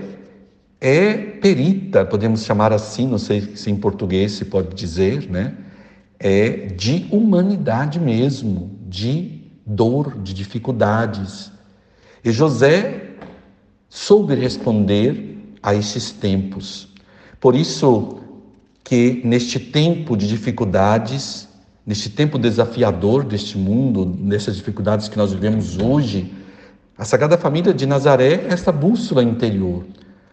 é 0.80 1.14
perita, 1.14 2.04
podemos 2.04 2.45
chamar 2.45 2.73
assim, 2.73 3.06
não 3.06 3.18
sei 3.18 3.56
se 3.56 3.71
em 3.71 3.76
português 3.76 4.33
se 4.33 4.45
pode 4.45 4.75
dizer, 4.75 5.30
né? 5.30 5.54
É 6.18 6.66
de 6.66 7.06
humanidade 7.11 8.00
mesmo, 8.00 8.78
de 8.86 9.43
dor, 9.65 10.19
de 10.19 10.34
dificuldades. 10.34 11.50
E 12.25 12.30
José 12.30 13.10
soube 13.89 14.34
responder 14.34 15.39
a 15.62 15.75
esses 15.75 16.10
tempos. 16.10 16.89
Por 17.41 17.54
isso 17.54 18.19
que 18.84 19.21
neste 19.25 19.58
tempo 19.58 20.17
de 20.17 20.28
dificuldades, 20.28 21.46
neste 21.86 22.10
tempo 22.10 22.38
desafiador 22.38 23.22
deste 23.22 23.56
mundo, 23.56 24.12
nessas 24.18 24.56
dificuldades 24.56 25.08
que 25.08 25.16
nós 25.16 25.32
vivemos 25.32 25.78
hoje, 25.78 26.34
a 26.99 27.04
Sagrada 27.04 27.38
Família 27.38 27.72
de 27.72 27.86
Nazaré 27.86 28.46
é 28.49 28.49
essa 28.49 28.72
bússola 28.72 29.22
interior, 29.22 29.84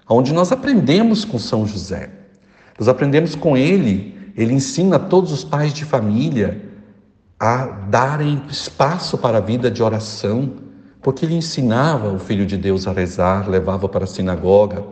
onde 0.09 0.33
nós 0.33 0.51
aprendemos 0.51 1.23
com 1.23 1.37
São 1.37 1.67
José. 1.67 2.09
Nós 2.79 2.87
aprendemos 2.87 3.35
com 3.35 3.55
ele, 3.55 4.17
ele 4.35 4.53
ensina 4.53 4.97
todos 4.97 5.31
os 5.31 5.43
pais 5.43 5.73
de 5.73 5.85
família 5.85 6.59
a 7.39 7.65
darem 7.65 8.41
espaço 8.49 9.17
para 9.17 9.37
a 9.37 9.41
vida 9.41 9.69
de 9.69 9.83
oração, 9.83 10.53
porque 11.01 11.25
ele 11.25 11.35
ensinava 11.35 12.11
o 12.11 12.17
Filho 12.17 12.45
de 12.45 12.57
Deus 12.57 12.87
a 12.87 12.93
rezar, 12.93 13.47
levava 13.49 13.87
para 13.89 14.05
a 14.05 14.07
sinagoga. 14.07 14.83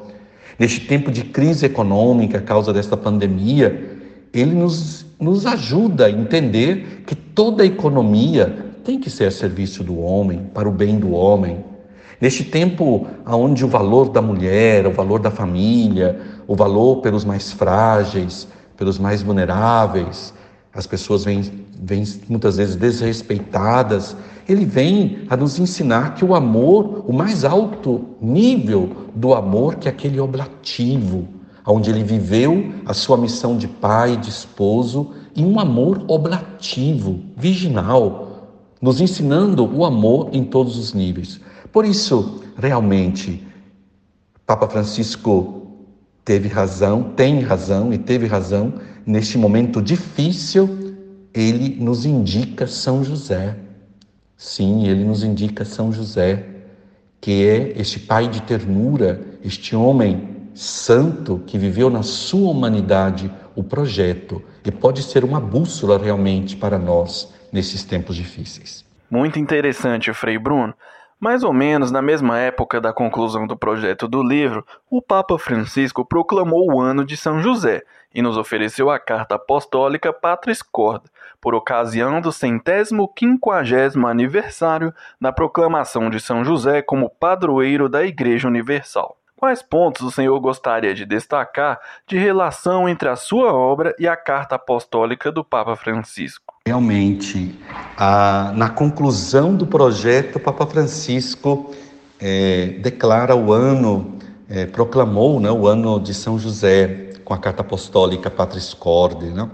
Neste 0.60 0.82
tempo 0.82 1.10
de 1.10 1.24
crise 1.24 1.66
econômica, 1.66 2.38
a 2.38 2.42
causa 2.42 2.74
desta 2.74 2.98
pandemia, 2.98 3.98
ele 4.34 4.54
nos, 4.54 5.06
nos 5.22 5.46
ajuda 5.46 6.08
a 6.08 6.10
entender 6.10 7.04
que 7.06 7.14
toda 7.14 7.64
economia 7.64 8.74
tem 8.84 9.00
que 9.00 9.10
ser 9.10 9.26
a 9.26 9.32
serviço 9.32 9.84
do 9.84 10.00
homem, 10.00 10.50
para 10.52 10.68
o 10.68 10.72
bem 10.72 10.98
do 10.98 11.12
homem. 11.12 11.64
Neste 12.20 12.44
tempo 12.44 13.08
onde 13.26 13.64
o 13.64 13.68
valor 13.68 14.10
da 14.10 14.22
mulher, 14.22 14.88
o 14.88 14.92
valor 14.92 15.20
da 15.20 15.30
família, 15.30 16.20
o 16.48 16.56
valor 16.56 16.98
pelos 16.98 17.24
mais 17.24 17.52
frágeis, 17.52 18.48
pelos 18.76 18.98
mais 18.98 19.22
vulneráveis, 19.22 20.34
as 20.74 20.88
pessoas 20.88 21.24
vêm, 21.24 21.44
vêm 21.82 22.04
muitas 22.28 22.58
vezes 22.58 22.76
desrespeitadas, 22.76 24.16
ele 24.48 24.66
vem 24.66 25.20
a 25.30 25.38
nos 25.38 25.60
ensinar 25.60 26.16
que 26.16 26.26
o 26.26 26.34
amor, 26.34 27.06
o 27.08 27.14
mais 27.14 27.46
alto 27.46 28.06
nível 28.20 28.90
do 29.14 29.34
amor, 29.34 29.76
que 29.76 29.88
é 29.88 29.92
aquele 29.92 30.20
oblativo, 30.20 31.28
onde 31.66 31.90
ele 31.90 32.04
viveu 32.04 32.74
a 32.86 32.94
sua 32.94 33.18
missão 33.18 33.58
de 33.58 33.68
pai, 33.68 34.18
de 34.18 34.30
esposo, 34.30 35.12
em 35.36 35.46
um 35.46 35.60
amor 35.60 36.04
oblativo, 36.08 37.20
virginal, 37.38 38.60
nos 38.82 39.00
ensinando 39.00 39.66
o 39.66 39.86
amor 39.86 40.30
em 40.34 40.44
todos 40.44 40.78
os 40.78 40.94
níveis. 40.94 41.40
Por 41.72 41.86
isso, 41.86 42.44
realmente, 42.58 43.46
Papa 44.46 44.68
Francisco 44.68 45.68
teve 46.26 46.48
razão, 46.48 47.04
tem 47.16 47.40
razão 47.42 47.94
e 47.94 47.98
teve 47.98 48.26
razão, 48.26 48.74
neste 49.06 49.38
momento 49.38 49.82
difícil, 49.82 50.96
ele 51.34 51.78
nos 51.80 52.06
indica 52.06 52.68
São 52.68 53.04
José. 53.04 53.58
Sim, 54.36 54.88
ele 54.88 55.04
nos 55.04 55.24
indica 55.24 55.64
São 55.64 55.94
José, 55.94 56.46
que 57.22 57.46
é 57.46 57.80
este 57.80 58.00
pai 58.00 58.28
de 58.28 58.42
ternura, 58.42 59.22
este 59.44 59.76
homem 59.76 60.31
santo 60.54 61.42
que 61.46 61.58
viveu 61.58 61.90
na 61.90 62.04
sua 62.04 62.52
humanidade 62.52 63.32
o 63.56 63.64
projeto 63.64 64.42
e 64.66 64.72
pode 64.72 65.04
ser 65.04 65.24
uma 65.24 65.40
bússola 65.40 65.98
realmente 65.98 66.56
para 66.56 66.78
nós 66.78 67.34
nesses 67.52 67.84
tempos 67.84 68.16
difíceis. 68.16 68.86
Muito 69.10 69.40
interessante, 69.40 70.14
Frei 70.14 70.38
Bruno. 70.38 70.74
Mais 71.20 71.44
ou 71.44 71.54
menos 71.54 71.92
na 71.92 72.02
mesma 72.02 72.40
época 72.40 72.82
da 72.82 72.92
conclusão 72.92 73.46
do 73.46 73.56
projeto 73.56 74.08
do 74.08 74.24
livro, 74.24 74.66
o 74.90 75.02
Papa 75.02 75.38
Francisco 75.38 76.04
proclamou 76.04 76.74
o 76.74 76.82
ano 76.82 77.06
de 77.06 77.16
São 77.16 77.42
José 77.42 77.84
e 78.14 78.22
nos 78.22 78.38
ofereceu 78.38 78.90
a 78.90 78.98
carta 78.98 79.36
apostólica 79.36 80.12
Patris 80.12 80.64
Corda, 80.64 81.10
por 81.40 81.54
ocasião 81.54 82.20
do 82.20 82.32
centésimo 82.32 83.08
quinquagésimo 83.08 84.08
aniversário 84.08 84.94
da 85.20 85.32
proclamação 85.32 86.10
de 86.10 86.20
São 86.20 86.44
José 86.44 86.82
como 86.82 87.10
padroeiro 87.10 87.88
da 87.88 88.04
Igreja 88.04 88.48
Universal. 88.48 89.16
Quais 89.42 89.64
pontos 89.64 90.04
o 90.04 90.12
senhor 90.12 90.40
gostaria 90.40 90.94
de 90.94 91.04
destacar 91.04 91.80
de 92.06 92.16
relação 92.16 92.88
entre 92.88 93.10
a 93.10 93.16
sua 93.16 93.52
obra 93.52 93.96
e 93.98 94.08
a 94.08 94.16
carta 94.16 94.54
apostólica 94.54 95.32
do 95.32 95.44
Papa 95.44 95.76
Francisco? 95.76 96.54
Realmente, 96.68 97.60
a, 97.98 98.52
na 98.56 98.70
conclusão 98.70 99.56
do 99.56 99.66
projeto, 99.66 100.36
o 100.36 100.40
Papa 100.40 100.68
Francisco 100.68 101.74
é, 102.20 102.76
declara 102.84 103.36
o 103.36 103.52
ano, 103.52 104.20
é, 104.48 104.68
proclamou 104.68 105.40
né, 105.40 105.50
o 105.50 105.66
ano 105.66 106.00
de 106.00 106.14
São 106.14 106.38
José 106.38 107.10
com 107.26 107.34
a 107.34 107.38
carta 107.40 107.62
apostólica 107.62 108.30
Patris 108.30 108.76
Corde. 108.76 109.26
Né? 109.32 109.50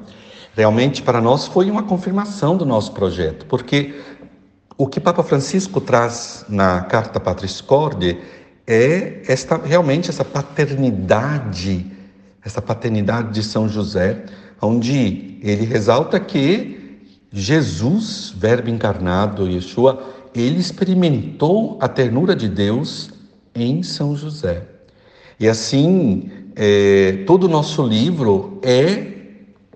Realmente, 0.54 1.02
para 1.02 1.22
nós, 1.22 1.48
foi 1.48 1.72
uma 1.72 1.84
confirmação 1.84 2.58
do 2.58 2.66
nosso 2.66 2.92
projeto, 2.92 3.46
porque 3.46 3.98
o 4.78 4.86
que 4.86 5.00
Papa 5.00 5.24
Francisco 5.24 5.80
traz 5.80 6.44
na 6.50 6.82
carta 6.82 7.22
Patris 7.22 7.62
Corde 7.62 8.20
é 8.68 9.22
esta 9.28 9.56
realmente 9.58 10.10
essa 10.10 10.26
paternidade, 10.26 11.86
essa 12.44 12.62
paternidade 12.62 13.34
de 13.34 13.42
São 13.42 13.70
José, 13.70 14.26
onde 14.62 15.40
ele 15.42 15.66
ressalta 15.66 16.20
que 16.20 17.00
Jesus, 17.32 18.34
Verbo 18.38 18.70
encarnado, 18.70 19.48
Yeshua, 19.48 20.04
ele 20.36 20.60
experimentou 20.60 21.78
a 21.82 21.88
ternura 21.88 22.36
de 22.36 22.48
Deus 22.50 23.10
em 23.56 23.82
São 23.84 24.16
José. 24.16 24.64
E 25.40 25.48
assim, 25.48 26.30
é, 26.56 27.24
todo 27.26 27.46
o 27.46 27.50
nosso 27.50 27.86
livro 27.86 28.60
é 28.64 29.08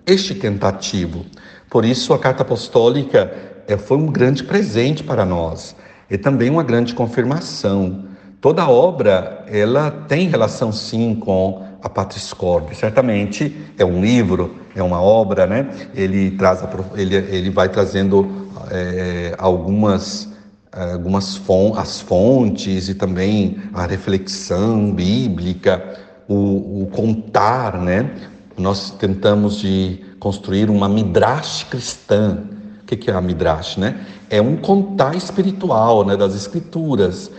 este 0.06 0.34
tentativo. 0.34 1.24
Por 1.70 1.84
isso, 1.84 2.12
a 2.12 2.18
carta 2.18 2.42
apostólica 2.42 3.32
é, 3.66 3.76
foi 3.76 3.96
um 3.96 4.06
grande 4.06 4.44
presente 4.44 5.02
para 5.02 5.24
nós 5.24 5.76
e 6.10 6.18
também 6.18 6.50
uma 6.50 6.62
grande 6.62 6.94
confirmação. 6.94 8.11
Toda 8.42 8.68
obra 8.68 9.44
ela 9.46 9.88
tem 9.88 10.26
relação 10.26 10.72
sim 10.72 11.14
com 11.14 11.62
a 11.80 11.88
Patris 11.88 12.32
Corde. 12.32 12.74
Certamente 12.74 13.56
é 13.78 13.84
um 13.84 14.00
livro, 14.00 14.56
é 14.74 14.82
uma 14.82 15.00
obra, 15.00 15.46
né? 15.46 15.70
Ele 15.94 16.32
traz, 16.32 16.60
ele, 16.96 17.14
ele 17.14 17.50
vai 17.50 17.68
trazendo 17.68 18.50
é, 18.68 19.36
algumas 19.38 20.28
algumas 20.72 21.36
fon 21.36 21.74
as 21.76 22.00
fontes 22.00 22.88
e 22.88 22.94
também 22.94 23.58
a 23.74 23.86
reflexão 23.86 24.90
bíblica, 24.90 25.80
o, 26.26 26.82
o 26.82 26.88
contar, 26.90 27.78
né? 27.78 28.10
Nós 28.58 28.90
tentamos 28.90 29.60
de 29.60 30.04
construir 30.18 30.68
uma 30.68 30.88
midrash 30.88 31.64
cristã. 31.70 32.42
O 32.82 32.84
que 32.86 33.08
é 33.08 33.14
a 33.14 33.20
midrash, 33.20 33.76
né? 33.76 34.04
É 34.28 34.42
um 34.42 34.56
contar 34.56 35.14
espiritual, 35.14 36.04
né, 36.04 36.16
das 36.16 36.34
escrituras, 36.34 37.30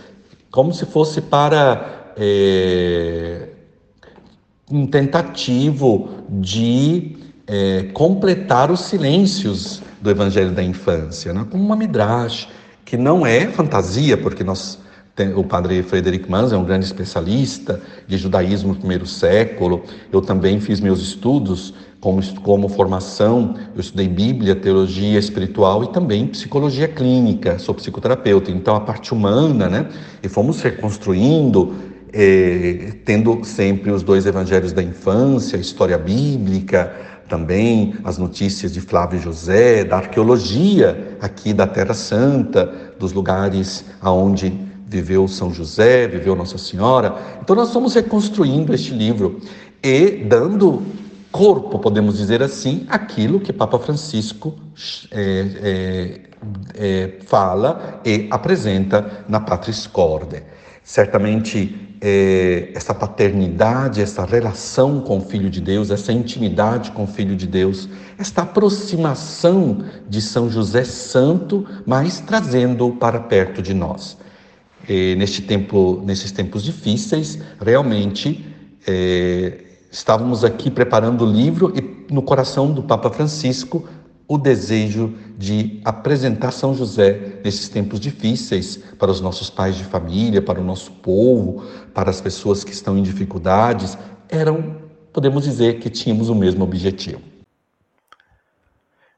como 0.54 0.72
se 0.72 0.86
fosse 0.86 1.20
para 1.20 2.14
é, 2.16 3.48
um 4.70 4.86
tentativo 4.86 6.10
de 6.28 7.16
é, 7.44 7.88
completar 7.92 8.70
os 8.70 8.82
silêncios 8.82 9.82
do 10.00 10.08
Evangelho 10.08 10.52
da 10.52 10.62
infância, 10.62 11.32
né? 11.32 11.44
como 11.50 11.60
uma 11.60 11.74
midrash 11.74 12.46
que 12.84 12.96
não 12.96 13.26
é 13.26 13.48
fantasia, 13.48 14.16
porque 14.16 14.44
nós 14.44 14.78
tem, 15.14 15.32
o 15.32 15.44
padre 15.44 15.82
Frederic 15.82 16.28
Mans 16.28 16.52
é 16.52 16.56
um 16.56 16.64
grande 16.64 16.84
especialista 16.84 17.80
de 18.06 18.16
judaísmo 18.16 18.70
no 18.70 18.78
primeiro 18.78 19.06
século. 19.06 19.84
Eu 20.12 20.20
também 20.20 20.58
fiz 20.58 20.80
meus 20.80 21.00
estudos 21.00 21.72
como, 22.00 22.20
como 22.40 22.68
formação, 22.68 23.54
eu 23.74 23.80
estudei 23.80 24.08
Bíblia, 24.08 24.56
teologia 24.56 25.18
espiritual 25.18 25.84
e 25.84 25.88
também 25.92 26.26
psicologia 26.26 26.88
clínica, 26.88 27.58
sou 27.60 27.74
psicoterapeuta. 27.74 28.50
Então, 28.50 28.74
a 28.74 28.80
parte 28.80 29.14
humana, 29.14 29.68
né? 29.68 29.88
E 30.22 30.28
fomos 30.28 30.60
reconstruindo, 30.60 31.74
eh, 32.12 32.94
tendo 33.04 33.44
sempre 33.44 33.92
os 33.92 34.02
dois 34.02 34.26
evangelhos 34.26 34.72
da 34.72 34.82
infância, 34.82 35.56
história 35.56 35.96
bíblica, 35.96 36.92
também 37.28 37.94
as 38.04 38.18
notícias 38.18 38.72
de 38.72 38.80
Flávio 38.80 39.20
José, 39.20 39.84
da 39.84 39.96
arqueologia 39.96 41.16
aqui 41.20 41.54
da 41.54 41.66
Terra 41.66 41.94
Santa, 41.94 42.70
dos 42.98 43.12
lugares 43.12 43.84
aonde 44.02 44.73
viveu 44.94 45.26
São 45.26 45.52
José, 45.52 46.06
viveu 46.06 46.36
Nossa 46.36 46.56
Senhora. 46.56 47.16
Então 47.42 47.56
nós 47.56 47.68
estamos 47.68 47.94
reconstruindo 47.94 48.72
este 48.72 48.92
livro 48.92 49.40
e 49.82 50.24
dando 50.24 50.82
corpo, 51.32 51.80
podemos 51.80 52.16
dizer 52.16 52.42
assim, 52.42 52.86
aquilo 52.88 53.40
que 53.40 53.52
Papa 53.52 53.76
Francisco 53.80 54.54
é, 55.10 55.46
é, 55.62 56.20
é, 56.76 57.10
fala 57.26 58.00
e 58.04 58.28
apresenta 58.30 59.24
na 59.28 59.40
Patris 59.40 59.84
Corde. 59.88 60.44
Certamente 60.84 61.96
é, 62.00 62.70
essa 62.74 62.94
paternidade, 62.94 64.00
essa 64.00 64.24
relação 64.24 65.00
com 65.00 65.18
o 65.18 65.20
Filho 65.22 65.50
de 65.50 65.60
Deus, 65.60 65.90
essa 65.90 66.12
intimidade 66.12 66.92
com 66.92 67.04
o 67.04 67.06
Filho 67.06 67.34
de 67.34 67.46
Deus, 67.46 67.88
esta 68.18 68.42
aproximação 68.42 69.84
de 70.08 70.20
São 70.20 70.48
José 70.48 70.84
Santo, 70.84 71.66
mas 71.84 72.20
trazendo 72.20 72.90
para 72.92 73.18
perto 73.18 73.60
de 73.60 73.74
nós. 73.74 74.16
E 74.88 75.14
neste 75.16 75.42
tempo, 75.42 76.02
nesses 76.04 76.30
tempos 76.32 76.62
difíceis, 76.62 77.38
realmente 77.60 78.44
é, 78.86 79.64
estávamos 79.90 80.44
aqui 80.44 80.70
preparando 80.70 81.24
o 81.24 81.30
livro 81.30 81.72
e 81.76 82.12
no 82.12 82.22
coração 82.22 82.72
do 82.72 82.82
Papa 82.82 83.10
Francisco 83.10 83.88
o 84.26 84.38
desejo 84.38 85.14
de 85.36 85.80
apresentar 85.84 86.50
São 86.50 86.74
José 86.74 87.40
nesses 87.44 87.68
tempos 87.68 88.00
difíceis 88.00 88.76
para 88.98 89.10
os 89.10 89.20
nossos 89.20 89.50
pais 89.50 89.76
de 89.76 89.84
família, 89.84 90.40
para 90.40 90.60
o 90.60 90.64
nosso 90.64 90.92
povo, 90.92 91.64
para 91.92 92.10
as 92.10 92.20
pessoas 92.20 92.64
que 92.64 92.72
estão 92.72 92.96
em 92.96 93.02
dificuldades, 93.02 93.98
eram, 94.28 94.76
podemos 95.12 95.44
dizer, 95.44 95.78
que 95.78 95.90
tínhamos 95.90 96.28
o 96.28 96.34
mesmo 96.34 96.64
objetivo. 96.64 97.20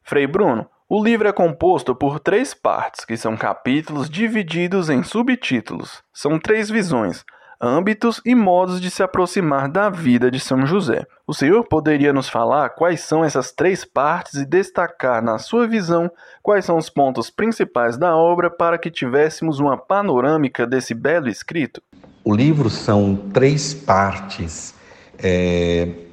Frei 0.02 0.26
Bruno, 0.26 0.66
o 0.88 1.02
livro 1.02 1.26
é 1.26 1.32
composto 1.32 1.96
por 1.96 2.20
três 2.20 2.54
partes, 2.54 3.04
que 3.04 3.16
são 3.16 3.36
capítulos 3.36 4.08
divididos 4.08 4.88
em 4.88 5.02
subtítulos. 5.02 6.00
São 6.14 6.38
três 6.38 6.70
visões, 6.70 7.24
âmbitos 7.60 8.20
e 8.24 8.36
modos 8.36 8.80
de 8.80 8.88
se 8.88 9.02
aproximar 9.02 9.68
da 9.68 9.90
vida 9.90 10.30
de 10.30 10.38
São 10.38 10.64
José. 10.64 11.04
O 11.26 11.34
senhor 11.34 11.64
poderia 11.64 12.12
nos 12.12 12.28
falar 12.28 12.68
quais 12.70 13.00
são 13.00 13.24
essas 13.24 13.50
três 13.50 13.84
partes 13.84 14.34
e 14.34 14.46
destacar, 14.46 15.20
na 15.20 15.38
sua 15.38 15.66
visão, 15.66 16.08
quais 16.40 16.64
são 16.64 16.78
os 16.78 16.88
pontos 16.88 17.30
principais 17.30 17.96
da 17.96 18.14
obra 18.14 18.48
para 18.48 18.78
que 18.78 18.88
tivéssemos 18.88 19.58
uma 19.58 19.76
panorâmica 19.76 20.64
desse 20.64 20.94
belo 20.94 21.28
escrito? 21.28 21.82
O 22.22 22.32
livro 22.32 22.70
são 22.70 23.16
três 23.32 23.74
partes. 23.74 24.72
É, 25.18 26.06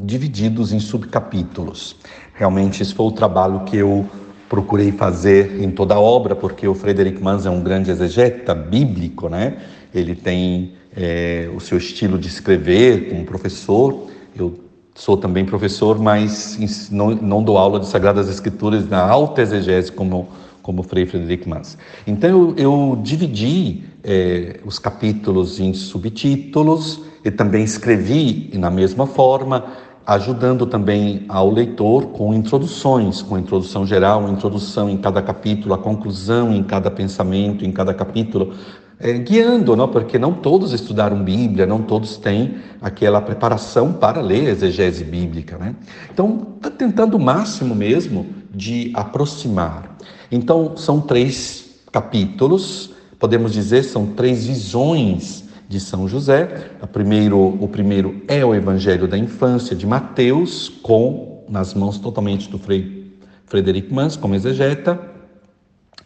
divididos 0.00 0.72
em 0.72 0.80
subcapítulos. 0.80 1.96
Realmente, 2.40 2.82
esse 2.82 2.94
foi 2.94 3.04
o 3.04 3.12
trabalho 3.12 3.60
que 3.66 3.76
eu 3.76 4.06
procurei 4.48 4.90
fazer 4.90 5.62
em 5.62 5.70
toda 5.70 5.94
a 5.94 6.00
obra, 6.00 6.34
porque 6.34 6.66
o 6.66 6.74
Frederic 6.74 7.22
Mans 7.22 7.44
é 7.44 7.50
um 7.50 7.60
grande 7.60 7.90
exegeta 7.90 8.54
bíblico, 8.54 9.28
né? 9.28 9.58
ele 9.94 10.14
tem 10.14 10.72
é, 10.96 11.50
o 11.54 11.60
seu 11.60 11.76
estilo 11.76 12.18
de 12.18 12.28
escrever 12.28 13.10
como 13.10 13.26
professor. 13.26 14.06
Eu 14.34 14.58
sou 14.94 15.18
também 15.18 15.44
professor, 15.44 15.98
mas 15.98 16.88
não, 16.90 17.10
não 17.10 17.42
dou 17.42 17.58
aula 17.58 17.78
de 17.78 17.86
Sagradas 17.86 18.26
Escrituras 18.30 18.88
na 18.88 19.02
alta 19.02 19.42
exegese 19.42 19.92
como 19.92 20.26
como 20.62 20.82
Frei 20.82 21.06
Frederic 21.06 21.48
Mans. 21.48 21.76
Então 22.06 22.30
eu, 22.30 22.54
eu 22.56 22.98
dividi 23.02 23.82
é, 24.04 24.60
os 24.64 24.78
capítulos 24.78 25.58
em 25.58 25.72
subtítulos 25.74 27.02
e 27.24 27.30
também 27.30 27.64
escrevi 27.64 28.50
na 28.54 28.70
mesma 28.70 29.06
forma, 29.06 29.66
ajudando 30.06 30.66
também 30.66 31.24
ao 31.28 31.50
leitor 31.50 32.06
com 32.06 32.34
introduções, 32.34 33.22
com 33.22 33.38
introdução 33.38 33.86
geral, 33.86 34.28
introdução 34.28 34.88
em 34.88 34.96
cada 34.96 35.22
capítulo, 35.22 35.74
a 35.74 35.78
conclusão 35.78 36.52
em 36.52 36.62
cada 36.62 36.90
pensamento, 36.90 37.64
em 37.64 37.70
cada 37.70 37.94
capítulo, 37.94 38.54
é, 38.98 39.14
guiando, 39.14 39.74
não? 39.74 39.88
porque 39.88 40.18
não 40.18 40.32
todos 40.32 40.72
estudaram 40.72 41.22
Bíblia, 41.22 41.64
não 41.64 41.80
todos 41.80 42.16
têm 42.18 42.56
aquela 42.82 43.20
preparação 43.20 43.92
para 43.92 44.20
ler 44.20 44.48
a 44.48 44.50
exegese 44.50 45.04
bíblica. 45.04 45.56
Né? 45.56 45.74
Então, 46.12 46.48
está 46.56 46.70
tentando 46.70 47.16
o 47.16 47.20
máximo 47.20 47.74
mesmo 47.74 48.26
de 48.54 48.92
aproximar. 48.94 49.96
Então, 50.30 50.76
são 50.76 51.00
três 51.00 51.80
capítulos, 51.90 52.90
podemos 53.18 53.52
dizer, 53.52 53.84
são 53.84 54.06
três 54.06 54.46
visões 54.46 55.44
de 55.70 55.78
São 55.78 56.08
José. 56.08 56.72
Primeiro, 56.92 57.38
o 57.38 57.68
primeiro 57.68 58.22
é 58.26 58.44
o 58.44 58.52
Evangelho 58.52 59.06
da 59.06 59.16
Infância 59.16 59.76
de 59.76 59.86
Mateus, 59.86 60.68
com 60.68 61.44
nas 61.48 61.74
mãos 61.74 61.96
totalmente 61.96 62.50
do 62.50 62.58
Frei 62.58 63.14
Frederic 63.46 63.94
Mans, 63.94 64.16
como 64.16 64.34
exegeta, 64.34 65.00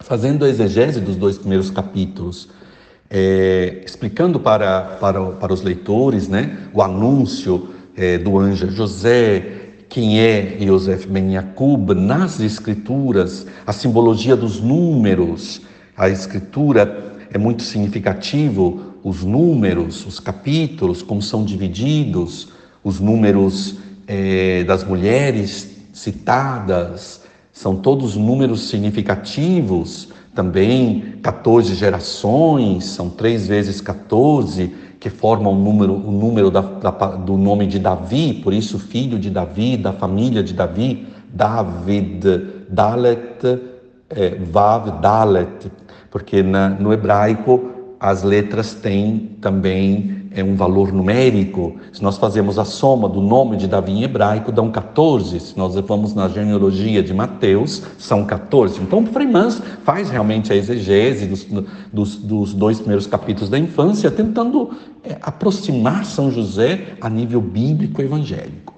fazendo 0.01 0.45
a 0.45 0.51
exegese 0.51 1.01
dos 1.01 1.17
dois 1.17 1.39
primeiros 1.39 1.71
capítulos 1.71 2.51
é, 3.09 3.81
explicando 3.87 4.39
para, 4.39 4.83
para, 5.01 5.25
para 5.33 5.53
os 5.53 5.63
leitores 5.63 6.29
né, 6.29 6.59
o 6.73 6.83
anúncio 6.83 7.71
é, 7.97 8.19
do 8.19 8.39
anjo 8.39 8.71
José, 8.71 9.61
quem 9.89 10.19
é 10.21 10.59
Yosef 10.61 11.07
Ben 11.07 11.33
Yakub 11.33 11.93
nas 11.95 12.41
escrituras, 12.41 13.47
a 13.67 13.73
simbologia 13.73 14.35
dos 14.35 14.61
números, 14.61 15.63
a 15.97 16.09
escritura 16.09 17.15
é 17.33 17.39
muito 17.39 17.63
significativo, 17.63 18.84
os 19.05 19.23
números, 19.23 20.07
os 20.07 20.19
capítulos, 20.19 21.03
como 21.03 21.21
são 21.21 21.45
divididos, 21.45 22.49
os 22.83 22.99
números 22.99 23.77
é, 24.07 24.65
das 24.65 24.83
mulheres 24.83 25.77
citadas, 25.93 27.23
são 27.53 27.77
todos 27.77 28.17
números 28.17 28.69
significativos 28.69 30.09
também 30.35 31.19
14 31.23 31.75
gerações, 31.75 32.87
são 32.87 33.09
três 33.09 33.47
vezes 33.47 33.81
14, 33.81 34.75
que 34.99 35.09
formam 35.09 35.53
o 35.53 35.55
número, 35.55 35.93
o 35.93 36.11
número 36.11 36.51
da, 36.51 36.61
da, 36.61 36.91
do 36.91 37.37
nome 37.37 37.67
de 37.67 37.79
Davi, 37.79 38.41
por 38.43 38.53
isso 38.53 38.79
filho 38.79 39.19
de 39.19 39.31
Davi, 39.31 39.77
da 39.77 39.93
família 39.93 40.43
de 40.43 40.53
Davi, 40.53 41.07
David, 41.29 42.65
Dalet, 42.69 43.61
é, 44.11 44.31
Vav, 44.51 45.01
Dalet, 45.01 45.71
porque 46.11 46.43
na, 46.43 46.71
no 46.71 46.93
hebraico 46.93 47.74
as 48.05 48.23
letras 48.23 48.75
têm 48.75 49.31
também 49.41 50.29
é 50.31 50.45
um 50.45 50.55
valor 50.57 50.93
numérico. 50.93 51.77
Se 51.91 52.03
nós 52.03 52.19
fazemos 52.19 52.59
a 52.59 52.65
soma 52.67 53.09
do 53.09 53.19
nome 53.19 53.57
de 53.57 53.67
Davi 53.67 53.93
em 53.93 54.03
hebraico, 54.03 54.53
dão 54.53 54.71
14. 54.71 55.41
Se 55.41 55.57
nós 55.57 55.75
vamos 55.75 56.15
na 56.15 56.29
genealogia 56.29 57.03
de 57.03 57.15
Mateus, 57.15 57.83
são 57.97 58.23
14. 58.27 58.83
Então, 58.83 59.07
Freimans 59.07 59.63
faz 59.85 60.11
realmente 60.11 60.53
a 60.53 60.57
exegese 60.57 61.25
dos, 61.25 61.47
dos, 61.91 62.17
dos 62.17 62.53
dois 62.53 62.77
primeiros 62.79 63.07
capítulos 63.07 63.49
da 63.49 63.59
infância, 63.59 64.11
tentando 64.11 64.73
é, 65.03 65.17
aproximar 65.23 66.05
São 66.05 66.31
José 66.31 66.89
a 67.01 67.09
nível 67.09 67.41
bíblico 67.41 68.03
evangélico. 68.03 68.75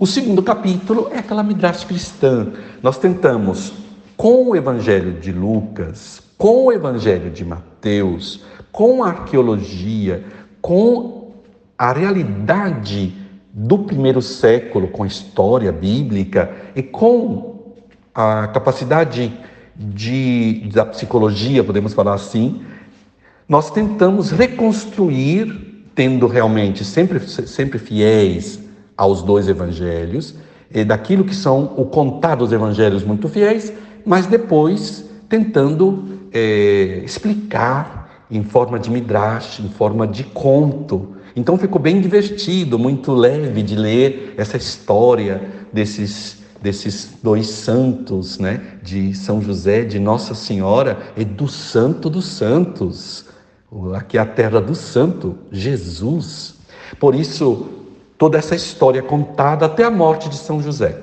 O 0.00 0.06
segundo 0.06 0.42
capítulo 0.42 1.10
é 1.12 1.20
aquela 1.20 1.44
midrash 1.44 1.84
cristã. 1.84 2.48
Nós 2.82 2.98
tentamos, 2.98 3.72
com 4.16 4.48
o 4.48 4.56
evangelho 4.56 5.12
de 5.20 5.30
Lucas, 5.30 6.24
com 6.36 6.66
o 6.66 6.72
evangelho 6.72 7.30
de 7.30 7.44
Mateus, 7.44 8.44
com 8.72 9.04
a 9.04 9.08
arqueologia, 9.08 10.24
com 10.60 11.32
a 11.78 11.92
realidade 11.92 13.14
do 13.52 13.78
primeiro 13.78 14.20
século, 14.20 14.88
com 14.88 15.04
a 15.04 15.06
história 15.06 15.70
bíblica 15.70 16.50
e 16.74 16.82
com 16.82 17.74
a 18.14 18.48
capacidade 18.48 19.32
de, 19.76 20.68
da 20.72 20.86
psicologia, 20.86 21.64
podemos 21.64 21.94
falar 21.94 22.14
assim, 22.14 22.62
nós 23.48 23.70
tentamos 23.70 24.30
reconstruir, 24.30 25.84
tendo 25.94 26.26
realmente 26.26 26.84
sempre, 26.84 27.20
sempre 27.20 27.78
fiéis 27.78 28.60
aos 28.96 29.22
dois 29.22 29.48
evangelhos, 29.48 30.34
daquilo 30.86 31.24
que 31.24 31.34
são 31.34 31.74
o 31.76 31.84
contar 31.84 32.36
dos 32.36 32.52
evangelhos 32.52 33.04
muito 33.04 33.28
fiéis, 33.28 33.72
mas 34.04 34.26
depois 34.26 35.08
tentando 35.28 36.13
é, 36.34 37.00
explicar 37.04 38.26
em 38.30 38.42
forma 38.42 38.78
de 38.78 38.90
midrash, 38.90 39.60
em 39.60 39.68
forma 39.68 40.06
de 40.06 40.24
conto. 40.24 41.14
Então 41.36 41.56
ficou 41.56 41.80
bem 41.80 42.00
divertido, 42.00 42.78
muito 42.78 43.12
leve 43.12 43.62
de 43.62 43.76
ler 43.76 44.34
essa 44.36 44.56
história 44.56 45.40
desses 45.72 46.42
desses 46.64 47.18
dois 47.22 47.46
santos, 47.46 48.38
né, 48.38 48.78
de 48.82 49.12
São 49.14 49.42
José, 49.42 49.84
de 49.84 49.98
Nossa 49.98 50.34
Senhora 50.34 50.96
e 51.14 51.22
do 51.22 51.46
Santo 51.46 52.08
dos 52.08 52.24
Santos. 52.24 53.26
Aqui 53.94 54.16
é 54.16 54.22
a 54.22 54.24
terra 54.24 54.62
do 54.62 54.74
Santo, 54.74 55.36
Jesus. 55.52 56.54
Por 56.98 57.14
isso, 57.14 57.68
toda 58.16 58.38
essa 58.38 58.54
história 58.54 59.02
contada 59.02 59.66
até 59.66 59.84
a 59.84 59.90
morte 59.90 60.30
de 60.30 60.36
São 60.36 60.62
José. 60.62 60.98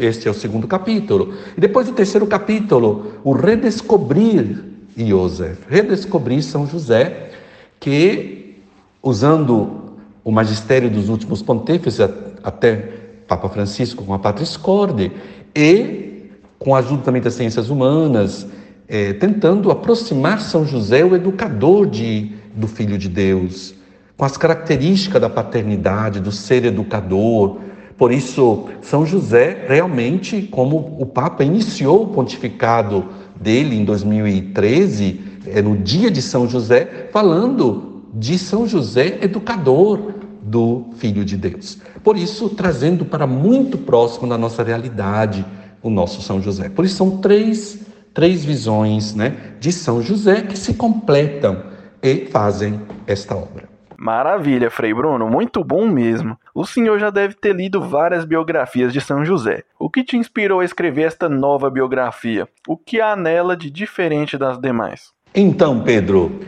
Este 0.00 0.28
é, 0.28 0.30
o, 0.30 0.34
segundo 0.34 0.66
capítulo. 0.66 1.34
E 1.56 1.60
depois 1.60 1.88
o 1.88 1.92
terceiro 1.92 2.26
capítulo, 2.26 3.14
o 3.22 3.32
redescobrir 3.32 4.64
Joseph. 4.96 5.58
Redescobrir 5.68 6.42
São 6.42 6.66
José, 6.66 7.30
que, 7.78 8.56
usando 9.02 9.96
o 10.24 10.30
magistério 10.30 10.90
dos 10.90 11.08
últimos 11.08 11.42
pontífices, 11.42 12.00
até 12.42 12.92
Papa 13.26 13.48
Francisco 13.48 14.04
com 14.04 14.14
a 14.14 14.18
Patris 14.18 14.56
Corde, 14.56 15.12
e 15.54 16.30
com 16.58 16.74
a 16.74 16.78
ajuda 16.78 17.02
também 17.02 17.22
das 17.22 17.34
ciências 17.34 17.70
humanas, 17.70 18.46
é, 18.88 19.12
tentando 19.12 19.70
aproximar 19.70 20.40
São 20.40 20.66
José, 20.66 21.04
o 21.04 21.14
educador 21.14 21.86
de, 21.86 22.32
do 22.54 22.66
Filho 22.66 22.96
de 22.96 23.08
Deus, 23.08 23.74
com 24.16 24.24
as 24.24 24.36
características 24.36 25.20
da 25.20 25.30
paternidade, 25.30 26.20
do 26.20 26.32
ser 26.32 26.64
educador. 26.64 27.58
Por 27.98 28.12
isso, 28.12 28.68
São 28.80 29.04
José, 29.04 29.64
realmente, 29.66 30.42
como 30.42 30.96
o 31.00 31.04
Papa 31.04 31.42
iniciou 31.42 32.04
o 32.04 32.06
pontificado 32.06 33.04
dele 33.34 33.76
em 33.76 33.84
2013, 33.84 35.20
é 35.46 35.60
no 35.60 35.76
dia 35.76 36.08
de 36.08 36.22
São 36.22 36.48
José, 36.48 37.08
falando 37.12 38.04
de 38.14 38.38
São 38.38 38.68
José 38.68 39.18
educador 39.20 40.12
do 40.40 40.86
Filho 40.96 41.24
de 41.24 41.36
Deus. 41.36 41.78
Por 42.04 42.16
isso, 42.16 42.48
trazendo 42.50 43.04
para 43.04 43.26
muito 43.26 43.76
próximo 43.76 44.28
da 44.28 44.38
nossa 44.38 44.62
realidade 44.62 45.44
o 45.82 45.90
nosso 45.90 46.22
São 46.22 46.40
José. 46.40 46.68
Por 46.68 46.84
isso, 46.84 46.94
são 46.94 47.18
três, 47.18 47.84
três 48.14 48.44
visões 48.44 49.12
né, 49.12 49.54
de 49.58 49.72
São 49.72 50.00
José 50.00 50.42
que 50.42 50.56
se 50.56 50.74
completam 50.74 51.64
e 52.00 52.26
fazem 52.26 52.80
esta 53.08 53.34
obra. 53.34 53.68
Maravilha, 54.00 54.70
Frei 54.70 54.94
Bruno, 54.94 55.28
muito 55.28 55.64
bom 55.64 55.84
mesmo. 55.88 56.38
O 56.58 56.66
senhor 56.66 56.98
já 56.98 57.08
deve 57.08 57.34
ter 57.34 57.54
lido 57.54 57.80
várias 57.80 58.24
biografias 58.24 58.92
de 58.92 59.00
São 59.00 59.24
José. 59.24 59.62
O 59.78 59.88
que 59.88 60.02
te 60.02 60.16
inspirou 60.16 60.58
a 60.58 60.64
escrever 60.64 61.02
esta 61.02 61.28
nova 61.28 61.70
biografia? 61.70 62.48
O 62.66 62.76
que 62.76 63.00
há 63.00 63.14
nela 63.14 63.56
de 63.56 63.70
diferente 63.70 64.36
das 64.36 64.58
demais? 64.58 65.12
Então, 65.32 65.80
Pedro, 65.84 66.40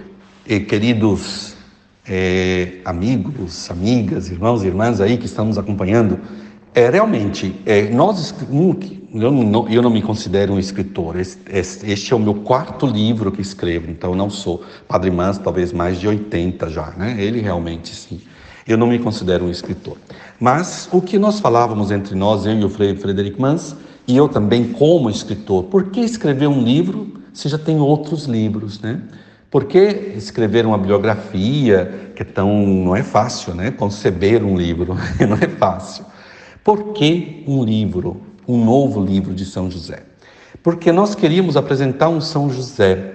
e 0.44 0.58
queridos 0.58 1.54
é, 2.04 2.78
amigos, 2.84 3.70
amigas, 3.70 4.28
irmãos 4.28 4.64
e 4.64 4.66
irmãs 4.66 5.00
aí 5.00 5.16
que 5.16 5.26
estamos 5.26 5.56
acompanhando, 5.56 6.18
é 6.74 6.90
realmente, 6.90 7.54
é, 7.64 7.88
nós, 7.90 8.34
eu 9.14 9.30
não, 9.30 9.68
eu 9.68 9.80
não 9.80 9.90
me 9.90 10.02
considero 10.02 10.54
um 10.54 10.58
escritor. 10.58 11.20
Este, 11.20 11.40
este, 11.84 12.12
é 12.12 12.16
o 12.16 12.18
meu 12.18 12.34
quarto 12.34 12.84
livro 12.84 13.30
que 13.30 13.40
escrevo, 13.40 13.88
então 13.88 14.10
eu 14.10 14.16
não 14.16 14.28
sou. 14.28 14.64
Padre 14.88 15.12
Mans, 15.12 15.38
talvez 15.38 15.72
mais 15.72 16.00
de 16.00 16.08
80 16.08 16.68
já, 16.68 16.90
né? 16.96 17.14
Ele 17.16 17.40
realmente 17.40 17.94
sim. 17.94 18.20
Eu 18.70 18.78
não 18.78 18.86
me 18.86 18.98
considero 18.98 19.44
um 19.44 19.50
escritor. 19.50 19.96
Mas 20.38 20.88
o 20.92 21.00
que 21.02 21.18
nós 21.18 21.40
falávamos 21.40 21.90
entre 21.90 22.14
nós, 22.14 22.46
eu 22.46 22.52
e 22.52 22.64
o 22.64 22.68
Frederic 22.70 23.40
Mans, 23.40 23.76
e 24.06 24.16
eu 24.16 24.28
também 24.28 24.72
como 24.72 25.10
escritor, 25.10 25.64
por 25.64 25.90
que 25.90 26.00
escrever 26.00 26.46
um 26.46 26.62
livro 26.62 27.20
se 27.32 27.48
já 27.48 27.58
tem 27.58 27.78
outros 27.78 28.24
livros, 28.24 28.80
né? 28.80 29.00
Por 29.50 29.64
que 29.64 30.12
escrever 30.16 30.64
uma 30.64 30.78
biografia 30.78 32.12
que 32.14 32.22
é 32.22 32.24
tão 32.24 32.66
não 32.66 32.94
é 32.96 33.02
fácil, 33.02 33.54
né? 33.54 33.70
Conceber 33.70 34.44
um 34.44 34.56
livro 34.56 34.96
não 35.28 35.36
é 35.36 35.48
fácil. 35.48 36.04
Por 36.62 36.92
que 36.92 37.44
um 37.46 37.64
livro? 37.64 38.30
um 38.50 38.64
novo 38.64 39.04
livro 39.04 39.32
de 39.32 39.44
São 39.44 39.70
José. 39.70 40.02
Porque 40.62 40.90
nós 40.90 41.14
queríamos 41.14 41.56
apresentar 41.56 42.08
um 42.08 42.20
São 42.20 42.50
José 42.50 43.14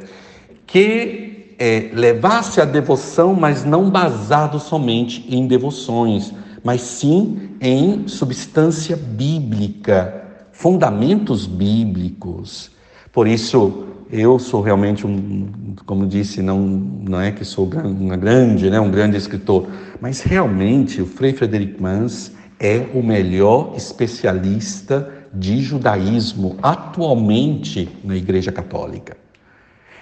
que 0.66 1.35
é, 1.58 1.90
levasse 1.94 2.60
a 2.60 2.66
devoção, 2.66 3.34
mas 3.34 3.64
não 3.64 3.90
basado 3.90 4.60
somente 4.60 5.26
em 5.30 5.48
devoções, 5.48 6.34
mas 6.64 6.82
sim 6.82 7.52
em 7.62 8.08
substância 8.08 8.96
bíblica, 8.96 10.24
fundamentos 10.52 11.46
bíblicos. 11.46 12.72
Por 13.12 13.28
isso, 13.28 13.86
eu 14.12 14.38
sou 14.40 14.62
realmente 14.62 15.06
um, 15.06 15.76
como 15.86 16.06
disse, 16.06 16.42
não, 16.42 16.60
não 16.60 17.22
é 17.22 17.32
que 17.32 17.46
sou 17.46 17.70
uma 17.70 18.18
grande, 18.18 18.70
né, 18.70 18.80
um 18.80 18.92
grande 18.92 19.18
escritor, 19.18 19.68
mas 20.02 20.22
realmente 20.22 21.02
o 21.02 21.06
Frei 21.06 21.34
Frederic 21.34 21.82
Mans 21.82 22.32
é 22.60 22.88
o 22.94 23.04
melhor 23.04 23.74
especialista 23.76 25.12
de 25.34 25.62
judaísmo 25.62 26.56
atualmente 26.62 27.90
na 28.04 28.16
Igreja 28.16 28.52
Católica. 28.52 29.25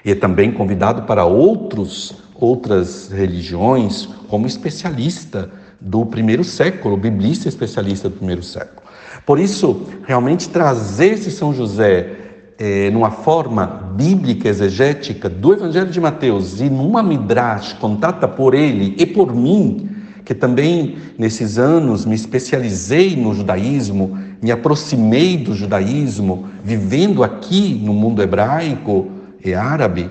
E 0.03 0.11
é 0.11 0.15
também 0.15 0.51
convidado 0.51 1.03
para 1.03 1.25
outros, 1.25 2.15
outras 2.35 3.09
religiões 3.09 4.07
como 4.27 4.45
especialista 4.45 5.49
do 5.79 6.05
primeiro 6.05 6.43
século, 6.43 6.97
biblista 6.97 7.47
especialista 7.47 8.09
do 8.09 8.17
primeiro 8.17 8.43
século. 8.43 8.83
Por 9.25 9.39
isso, 9.39 9.87
realmente 10.05 10.49
trazer 10.49 11.13
esse 11.13 11.31
São 11.31 11.53
José 11.53 12.23
é, 12.57 12.89
numa 12.91 13.11
forma 13.11 13.65
bíblica, 13.65 14.49
exegética 14.49 15.29
do 15.29 15.53
Evangelho 15.53 15.89
de 15.89 15.99
Mateus 15.99 16.59
e 16.59 16.69
numa 16.69 17.01
midrash 17.01 17.73
contada 17.73 18.27
por 18.27 18.53
ele 18.53 18.95
e 18.97 19.05
por 19.05 19.33
mim, 19.33 19.89
que 20.25 20.33
também 20.33 20.97
nesses 21.17 21.57
anos 21.57 22.05
me 22.05 22.15
especializei 22.15 23.15
no 23.15 23.33
judaísmo, 23.33 24.17
me 24.41 24.51
aproximei 24.51 25.37
do 25.37 25.53
judaísmo, 25.53 26.47
vivendo 26.63 27.23
aqui 27.23 27.81
no 27.83 27.93
mundo 27.93 28.21
hebraico 28.21 29.09
e 29.43 29.53
árabe, 29.53 30.09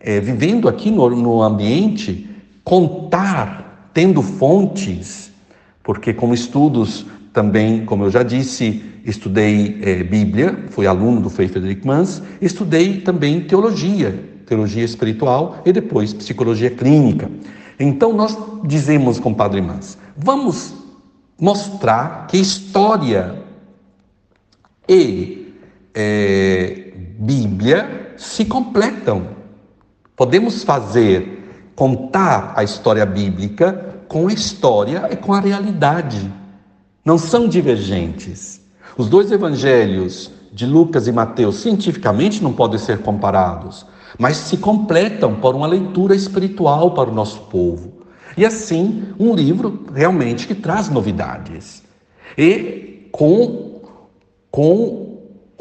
é, 0.00 0.20
vivendo 0.20 0.68
aqui 0.68 0.90
no, 0.90 1.08
no 1.10 1.42
ambiente, 1.42 2.28
contar, 2.64 3.90
tendo 3.94 4.22
fontes, 4.22 5.30
porque 5.82 6.12
como 6.12 6.34
estudos 6.34 7.06
também, 7.32 7.84
como 7.84 8.04
eu 8.04 8.10
já 8.10 8.22
disse, 8.22 8.82
estudei 9.04 9.78
é, 9.82 10.02
Bíblia, 10.02 10.66
fui 10.70 10.86
aluno 10.86 11.20
do 11.20 11.30
Frei 11.30 11.48
Frederic 11.48 11.86
Mans, 11.86 12.22
estudei 12.40 13.00
também 13.00 13.40
teologia, 13.40 14.14
teologia 14.46 14.84
espiritual 14.84 15.62
e 15.64 15.72
depois 15.72 16.12
psicologia 16.12 16.70
clínica. 16.70 17.30
Então 17.78 18.12
nós 18.12 18.36
dizemos 18.64 19.18
com 19.18 19.30
o 19.30 19.34
Padre 19.34 19.60
Mans, 19.60 19.98
vamos 20.16 20.74
mostrar 21.40 22.26
que 22.28 22.36
história 22.36 23.42
e 24.88 25.54
é, 25.94 26.92
Bíblia 27.18 28.01
se 28.22 28.44
completam. 28.44 29.28
Podemos 30.16 30.62
fazer, 30.62 31.72
contar 31.74 32.52
a 32.56 32.62
história 32.62 33.04
bíblica 33.04 34.04
com 34.06 34.28
a 34.28 34.32
história 34.32 35.08
e 35.10 35.16
com 35.16 35.32
a 35.32 35.40
realidade. 35.40 36.32
Não 37.04 37.18
são 37.18 37.48
divergentes. 37.48 38.60
Os 38.96 39.08
dois 39.08 39.32
evangelhos 39.32 40.30
de 40.52 40.66
Lucas 40.66 41.08
e 41.08 41.12
Mateus 41.12 41.56
cientificamente 41.56 42.42
não 42.42 42.52
podem 42.52 42.78
ser 42.78 42.98
comparados, 42.98 43.86
mas 44.18 44.36
se 44.36 44.58
completam 44.58 45.34
por 45.36 45.54
uma 45.54 45.66
leitura 45.66 46.14
espiritual 46.14 46.92
para 46.92 47.10
o 47.10 47.14
nosso 47.14 47.40
povo. 47.42 48.02
E 48.36 48.46
assim, 48.46 49.14
um 49.18 49.34
livro 49.34 49.86
realmente 49.92 50.46
que 50.46 50.54
traz 50.54 50.88
novidades. 50.88 51.82
E 52.38 53.08
com, 53.10 53.80
com 54.50 55.01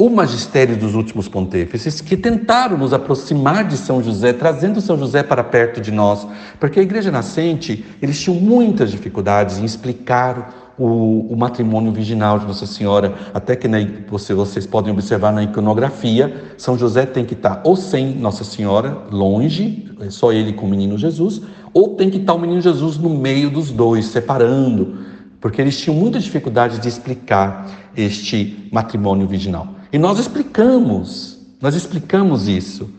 o 0.02 0.10
magistério 0.10 0.76
dos 0.76 0.96
últimos 0.96 1.28
pontífices 1.28 2.02
que 2.02 2.18
tentaram 2.18 2.76
nos 2.76 2.92
aproximar 2.92 3.68
de 3.68 3.78
São 3.78 4.02
José, 4.02 4.34
trazendo 4.34 4.82
São 4.82 4.98
José 4.98 5.22
para 5.22 5.44
perto 5.44 5.80
de 5.80 5.92
nós, 5.92 6.26
porque 6.60 6.80
a 6.80 6.82
igreja 6.82 7.12
nascente, 7.12 7.86
eles 8.02 8.20
tinham 8.20 8.40
muitas 8.42 8.90
dificuldades 8.90 9.60
em 9.60 9.64
explicar 9.64 10.74
o, 10.76 11.32
o 11.32 11.38
matrimônio 11.38 11.92
virginal 11.92 12.40
de 12.40 12.48
Nossa 12.48 12.66
Senhora, 12.66 13.14
até 13.32 13.56
que 13.56 13.68
na, 13.68 13.78
você, 14.10 14.34
vocês 14.34 14.66
podem 14.66 14.92
observar 14.92 15.32
na 15.32 15.44
iconografia, 15.44 16.52
São 16.58 16.76
José 16.76 17.06
tem 17.06 17.24
que 17.24 17.36
estar 17.36 17.62
ou 17.64 17.76
sem 17.76 18.16
Nossa 18.16 18.44
Senhora, 18.44 19.04
longe, 19.12 19.88
é 20.00 20.10
só 20.10 20.34
ele 20.34 20.54
com 20.54 20.66
o 20.66 20.70
menino 20.70 20.98
Jesus, 20.98 21.44
ou 21.76 21.90
tem 21.90 22.10
que 22.10 22.18
estar 22.18 22.34
o 22.34 22.40
menino 22.40 22.60
Jesus 22.60 22.98
no 22.98 23.12
meio 23.12 23.52
dos 23.52 23.70
dois, 23.70 24.08
separando, 24.08 24.98
porque 25.40 25.62
eles 25.62 25.80
tinham 25.80 25.96
muita 25.96 26.20
dificuldade 26.20 26.80
de 26.80 26.88
explicar 26.88 27.70
este 27.96 28.68
matrimônio 28.72 29.28
virginal. 29.28 29.76
E 29.92 29.98
nós 29.98 30.20
explicamos, 30.20 31.38
nós 31.62 31.76
explicamos 31.76 32.48
isso. 32.48 32.90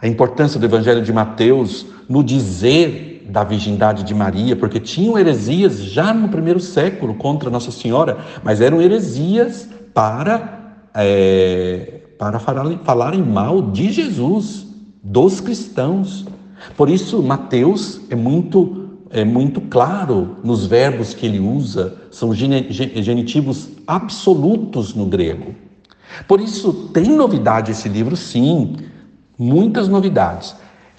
A 0.00 0.06
importância 0.06 0.58
do 0.58 0.66
Evangelho 0.66 1.02
de 1.02 1.12
Mateus 1.12 1.86
no 2.08 2.22
dizer 2.22 3.26
da 3.30 3.44
virgindade 3.44 4.02
de 4.02 4.14
Maria, 4.14 4.54
porque 4.54 4.78
tinham 4.78 5.18
heresias 5.18 5.78
já 5.78 6.12
no 6.12 6.28
primeiro 6.28 6.60
século 6.60 7.14
contra 7.14 7.48
Nossa 7.48 7.70
Senhora, 7.70 8.18
mas 8.42 8.60
eram 8.60 8.82
heresias 8.82 9.68
para, 9.94 10.88
é, 10.94 12.00
para 12.18 12.38
falarem 12.38 13.22
mal 13.22 13.62
de 13.62 13.90
Jesus, 13.90 14.66
dos 15.02 15.40
cristãos. 15.40 16.26
Por 16.76 16.90
isso, 16.90 17.22
Mateus 17.22 18.00
é 18.10 18.14
muito 18.14 18.82
é 19.14 19.26
muito 19.26 19.60
claro 19.60 20.38
nos 20.42 20.64
verbos 20.64 21.12
que 21.12 21.26
ele 21.26 21.38
usa, 21.38 21.98
são 22.10 22.32
genitivos 22.34 23.68
absolutos 23.86 24.94
no 24.94 25.04
grego. 25.04 25.54
Por 26.26 26.40
isso, 26.40 26.90
tem 26.92 27.04
novidade 27.04 27.72
esse 27.72 27.88
livro, 27.88 28.16
sim, 28.16 28.76
muitas 29.38 29.88
novidades. 29.88 30.54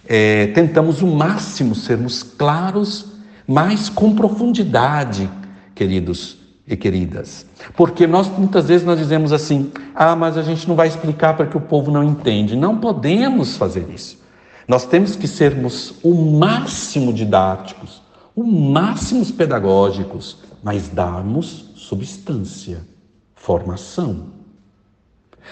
É, 0.08 0.48
tentamos 0.48 1.02
o 1.02 1.08
máximo 1.08 1.76
sermos 1.76 2.24
claros, 2.24 3.06
mas 3.48 3.90
com 3.90 4.14
profundidade, 4.14 5.30
queridos 5.74 6.38
e 6.68 6.76
queridas. 6.76 7.46
Porque 7.76 8.08
nós 8.08 8.28
muitas 8.28 8.68
vezes 8.68 8.86
nós 8.86 9.00
dizemos 9.00 9.32
assim: 9.32 9.72
"Ah, 9.96 10.16
mas 10.16 10.38
a 10.38 10.42
gente 10.42 10.68
não 10.68 10.76
vai 10.76 10.88
explicar 10.88 11.36
porque 11.36 11.58
o 11.58 11.62
povo 11.62 11.92
não 11.92 12.04
entende". 12.04 12.56
Não 12.56 12.78
podemos 12.78 13.56
fazer 13.56 13.90
isso. 13.90 14.22
Nós 14.68 14.86
temos 14.86 15.16
que 15.16 15.28
sermos 15.28 15.94
o 16.04 16.14
máximo 16.14 17.12
didáticos, 17.12 18.02
o 18.36 18.44
máximo 18.44 19.26
pedagógicos, 19.34 20.38
mas 20.64 20.88
darmos 20.88 21.72
substância, 21.76 22.82
formação. 23.36 24.28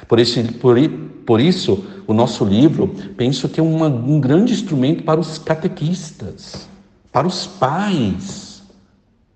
Por, 0.08 0.20
esse, 0.20 0.44
por, 0.44 0.78
por 1.26 1.40
isso, 1.40 1.84
o 2.08 2.14
nosso 2.14 2.44
livro, 2.44 2.88
penso 3.16 3.48
que 3.48 3.60
é 3.60 3.64
uma, 3.64 3.88
um 3.88 4.20
grande 4.20 4.54
instrumento 4.54 5.04
para 5.04 5.20
os 5.20 5.38
catequistas, 5.38 6.68
para 7.12 7.28
os 7.28 7.46
pais, 7.46 8.64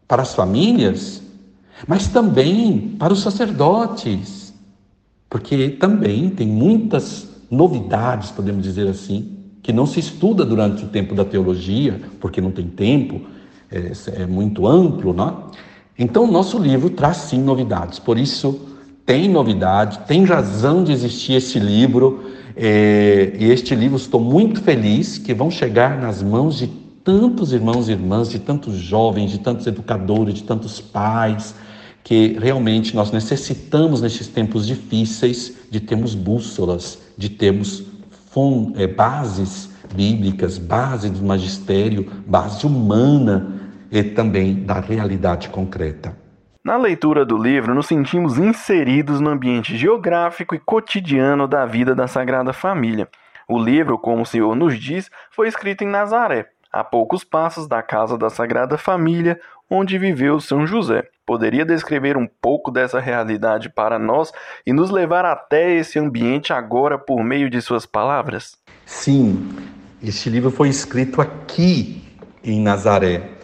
para 0.08 0.22
as 0.22 0.34
famílias, 0.34 1.22
mas 1.88 2.08
também 2.08 2.96
para 3.00 3.14
os 3.14 3.22
sacerdotes, 3.22 4.54
porque 5.30 5.70
também 5.70 6.30
tem 6.30 6.48
muitas 6.48 7.28
novidades, 7.50 8.32
podemos 8.32 8.64
dizer 8.64 8.88
assim, 8.88 9.38
que 9.62 9.74
não 9.74 9.86
se 9.86 10.00
estuda 10.00 10.46
durante 10.46 10.86
o 10.86 10.88
tempo 10.88 11.16
da 11.16 11.26
teologia, 11.26 12.00
porque 12.20 12.40
não 12.40 12.52
tem 12.52 12.68
tempo, 12.68 13.22
é, 13.72 13.92
é 14.22 14.26
muito 14.26 14.68
amplo, 14.68 15.14
não? 15.14 15.52
Então, 15.98 16.26
o 16.26 16.32
nosso 16.32 16.58
livro 16.58 16.90
traz 16.90 17.18
sim 17.18 17.42
novidades, 17.42 18.00
por 18.00 18.18
isso 18.18 18.75
tem 19.06 19.30
novidade, 19.30 20.00
tem 20.08 20.24
razão 20.24 20.84
de 20.84 20.92
existir 20.92 21.34
esse 21.34 21.60
livro. 21.60 22.32
É, 22.56 23.34
e 23.38 23.52
este 23.52 23.76
livro 23.76 23.98
estou 23.98 24.20
muito 24.20 24.62
feliz 24.62 25.18
que 25.18 25.34
vão 25.34 25.52
chegar 25.52 26.00
nas 26.00 26.24
mãos 26.24 26.58
de 26.58 26.68
tantos 27.04 27.54
irmãos 27.54 27.88
e 27.88 27.92
irmãs, 27.92 28.30
de 28.30 28.40
tantos 28.40 28.74
jovens, 28.76 29.30
de 29.30 29.40
tantos 29.40 29.68
educadores, 29.68 30.34
de 30.34 30.44
tantos 30.44 30.82
pais, 30.82 31.54
que 32.04 32.38
realmente 32.40 32.96
nós 32.96 33.12
necessitamos 33.12 34.02
nesses 34.02 34.28
tempos 34.28 34.66
difíceis 34.66 35.54
de 35.70 35.80
termos 35.80 36.16
bússolas, 36.16 36.98
de 37.16 37.30
termos 37.30 37.84
é, 38.76 38.88
bases 38.88 39.70
bíblicas, 39.94 40.58
base 40.58 41.10
do 41.10 41.24
magistério, 41.24 42.12
base 42.26 42.66
humana 42.66 43.54
e 43.92 44.04
também 44.04 44.56
da 44.56 44.80
realidade 44.80 45.50
concreta. 45.50 46.25
Na 46.66 46.78
leitura 46.78 47.24
do 47.24 47.38
livro, 47.38 47.76
nos 47.76 47.86
sentimos 47.86 48.40
inseridos 48.40 49.20
no 49.20 49.30
ambiente 49.30 49.78
geográfico 49.78 50.56
e 50.56 50.60
cotidiano 50.60 51.48
da 51.48 51.64
vida 51.64 51.94
da 51.94 52.08
Sagrada 52.08 52.52
Família. 52.54 53.08
O 53.48 53.60
livro, 53.60 54.00
como 54.00 54.24
o 54.24 54.26
Senhor 54.26 54.56
nos 54.56 54.76
diz, 54.80 55.12
foi 55.30 55.48
escrito 55.48 55.84
em 55.84 55.88
Nazaré, 55.88 56.48
a 56.74 56.84
poucos 56.84 57.24
passos 57.24 57.68
da 57.68 57.84
casa 57.84 58.18
da 58.18 58.32
Sagrada 58.32 58.80
Família, 58.80 59.40
onde 59.70 60.00
viveu 60.00 60.40
São 60.40 60.66
José. 60.66 61.08
Poderia 61.24 61.64
descrever 61.64 62.18
um 62.18 62.26
pouco 62.26 62.72
dessa 62.72 63.00
realidade 63.00 63.70
para 63.70 64.00
nós 64.00 64.32
e 64.66 64.74
nos 64.74 64.90
levar 64.90 65.24
até 65.24 65.72
esse 65.72 66.00
ambiente 66.00 66.52
agora 66.52 66.98
por 66.98 67.24
meio 67.24 67.48
de 67.48 67.62
suas 67.62 67.86
palavras? 67.86 68.58
Sim, 68.88 69.56
este 70.02 70.32
livro 70.32 70.50
foi 70.50 70.70
escrito 70.70 71.22
aqui 71.22 72.02
em 72.44 72.60
Nazaré, 72.60 73.35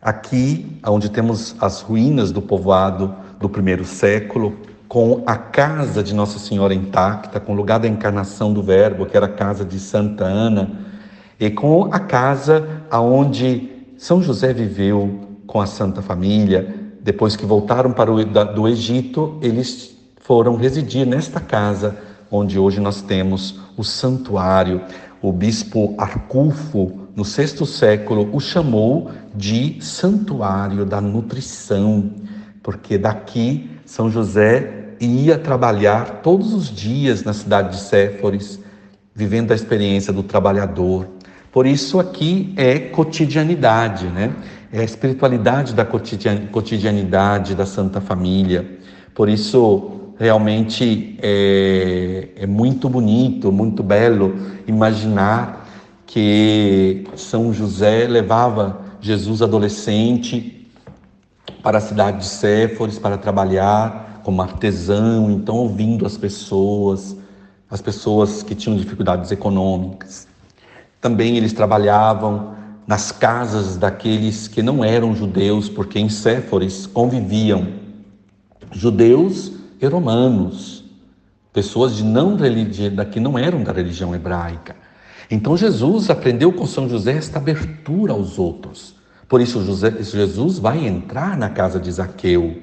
Aqui, 0.00 0.78
onde 0.86 1.08
temos 1.08 1.56
as 1.60 1.80
ruínas 1.80 2.30
do 2.30 2.40
povoado 2.40 3.12
do 3.40 3.48
primeiro 3.48 3.84
século, 3.84 4.56
com 4.86 5.24
a 5.26 5.36
casa 5.36 6.04
de 6.04 6.14
Nossa 6.14 6.38
Senhora 6.38 6.72
intacta, 6.72 7.40
com 7.40 7.52
o 7.52 7.56
lugar 7.56 7.80
da 7.80 7.88
encarnação 7.88 8.52
do 8.52 8.62
Verbo, 8.62 9.06
que 9.06 9.16
era 9.16 9.26
a 9.26 9.28
casa 9.28 9.64
de 9.64 9.80
Santa 9.80 10.24
Ana, 10.24 10.70
e 11.38 11.50
com 11.50 11.92
a 11.92 11.98
casa 11.98 12.82
aonde 12.88 13.70
São 13.98 14.22
José 14.22 14.52
viveu 14.52 15.20
com 15.48 15.60
a 15.60 15.66
Santa 15.66 16.00
Família. 16.00 16.74
Depois 17.02 17.34
que 17.34 17.44
voltaram 17.44 17.92
para 17.92 18.12
o 18.12 18.24
do 18.24 18.68
Egito, 18.68 19.36
eles 19.42 19.96
foram 20.20 20.54
residir 20.56 21.06
nesta 21.06 21.40
casa, 21.40 21.96
onde 22.30 22.56
hoje 22.56 22.80
nós 22.80 23.02
temos 23.02 23.58
o 23.76 23.82
santuário. 23.82 24.80
O 25.20 25.32
bispo 25.32 25.94
Arculfo 25.98 27.07
no 27.18 27.24
sexto 27.24 27.66
século, 27.66 28.30
o 28.32 28.38
chamou 28.38 29.10
de 29.34 29.78
santuário 29.80 30.84
da 30.84 31.00
nutrição, 31.00 32.12
porque 32.62 32.96
daqui 32.96 33.68
São 33.84 34.08
José 34.08 34.94
ia 35.00 35.36
trabalhar 35.36 36.20
todos 36.22 36.54
os 36.54 36.70
dias 36.70 37.24
na 37.24 37.32
cidade 37.32 37.70
de 37.70 37.82
Séforis, 37.82 38.60
vivendo 39.12 39.50
a 39.50 39.56
experiência 39.56 40.12
do 40.12 40.22
trabalhador. 40.22 41.08
Por 41.50 41.66
isso 41.66 41.98
aqui 41.98 42.54
é 42.56 42.78
cotidianidade, 42.78 44.06
né? 44.06 44.32
É 44.72 44.78
a 44.78 44.84
espiritualidade 44.84 45.74
da 45.74 45.84
cotidianidade 45.84 47.56
da 47.56 47.66
Santa 47.66 48.00
Família. 48.00 48.78
Por 49.12 49.28
isso 49.28 50.12
realmente 50.20 51.18
é, 51.20 52.28
é 52.36 52.46
muito 52.46 52.88
bonito, 52.88 53.50
muito 53.50 53.82
belo 53.82 54.36
imaginar 54.68 55.67
que 56.08 57.04
São 57.16 57.52
José 57.52 58.06
levava 58.08 58.80
Jesus 58.98 59.42
adolescente 59.42 60.66
para 61.62 61.76
a 61.76 61.80
cidade 61.82 62.20
de 62.20 62.24
Séforis 62.24 62.98
para 62.98 63.18
trabalhar 63.18 64.22
como 64.24 64.40
artesão, 64.40 65.30
então 65.30 65.56
ouvindo 65.56 66.06
as 66.06 66.16
pessoas, 66.16 67.14
as 67.70 67.82
pessoas 67.82 68.42
que 68.42 68.54
tinham 68.54 68.78
dificuldades 68.78 69.30
econômicas. 69.30 70.26
Também 70.98 71.36
eles 71.36 71.52
trabalhavam 71.52 72.54
nas 72.86 73.12
casas 73.12 73.76
daqueles 73.76 74.48
que 74.48 74.62
não 74.62 74.82
eram 74.82 75.14
judeus, 75.14 75.68
porque 75.68 75.98
em 75.98 76.08
Séforis 76.08 76.86
conviviam 76.86 77.68
judeus 78.72 79.52
e 79.78 79.86
romanos, 79.86 80.84
pessoas 81.52 81.94
de 81.94 82.02
não 82.02 82.34
religião, 82.34 83.04
que 83.04 83.20
não 83.20 83.38
eram 83.38 83.62
da 83.62 83.72
religião 83.72 84.14
hebraica. 84.14 84.87
Então 85.30 85.56
Jesus 85.56 86.08
aprendeu 86.08 86.52
com 86.52 86.66
São 86.66 86.88
José 86.88 87.12
esta 87.12 87.38
abertura 87.38 88.12
aos 88.12 88.38
outros. 88.38 88.94
Por 89.28 89.40
isso 89.40 89.62
José, 89.64 89.90
Jesus 90.00 90.58
vai 90.58 90.86
entrar 90.86 91.36
na 91.36 91.50
casa 91.50 91.78
de 91.78 91.92
Zaqueu. 91.92 92.62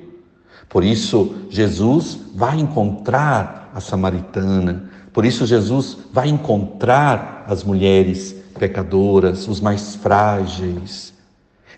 Por 0.68 0.84
isso 0.84 1.36
Jesus 1.50 2.18
vai 2.34 2.60
encontrar 2.60 3.72
a 3.74 3.80
samaritana. 3.80 4.90
Por 5.14 5.26
isso 5.26 5.46
Jesus 5.46 5.98
vai 6.12 6.28
encontrar 6.28 7.46
as 7.48 7.64
mulheres 7.64 8.36
pecadoras, 8.58 9.48
os 9.48 9.62
mais 9.62 9.96
frágeis. 9.96 11.14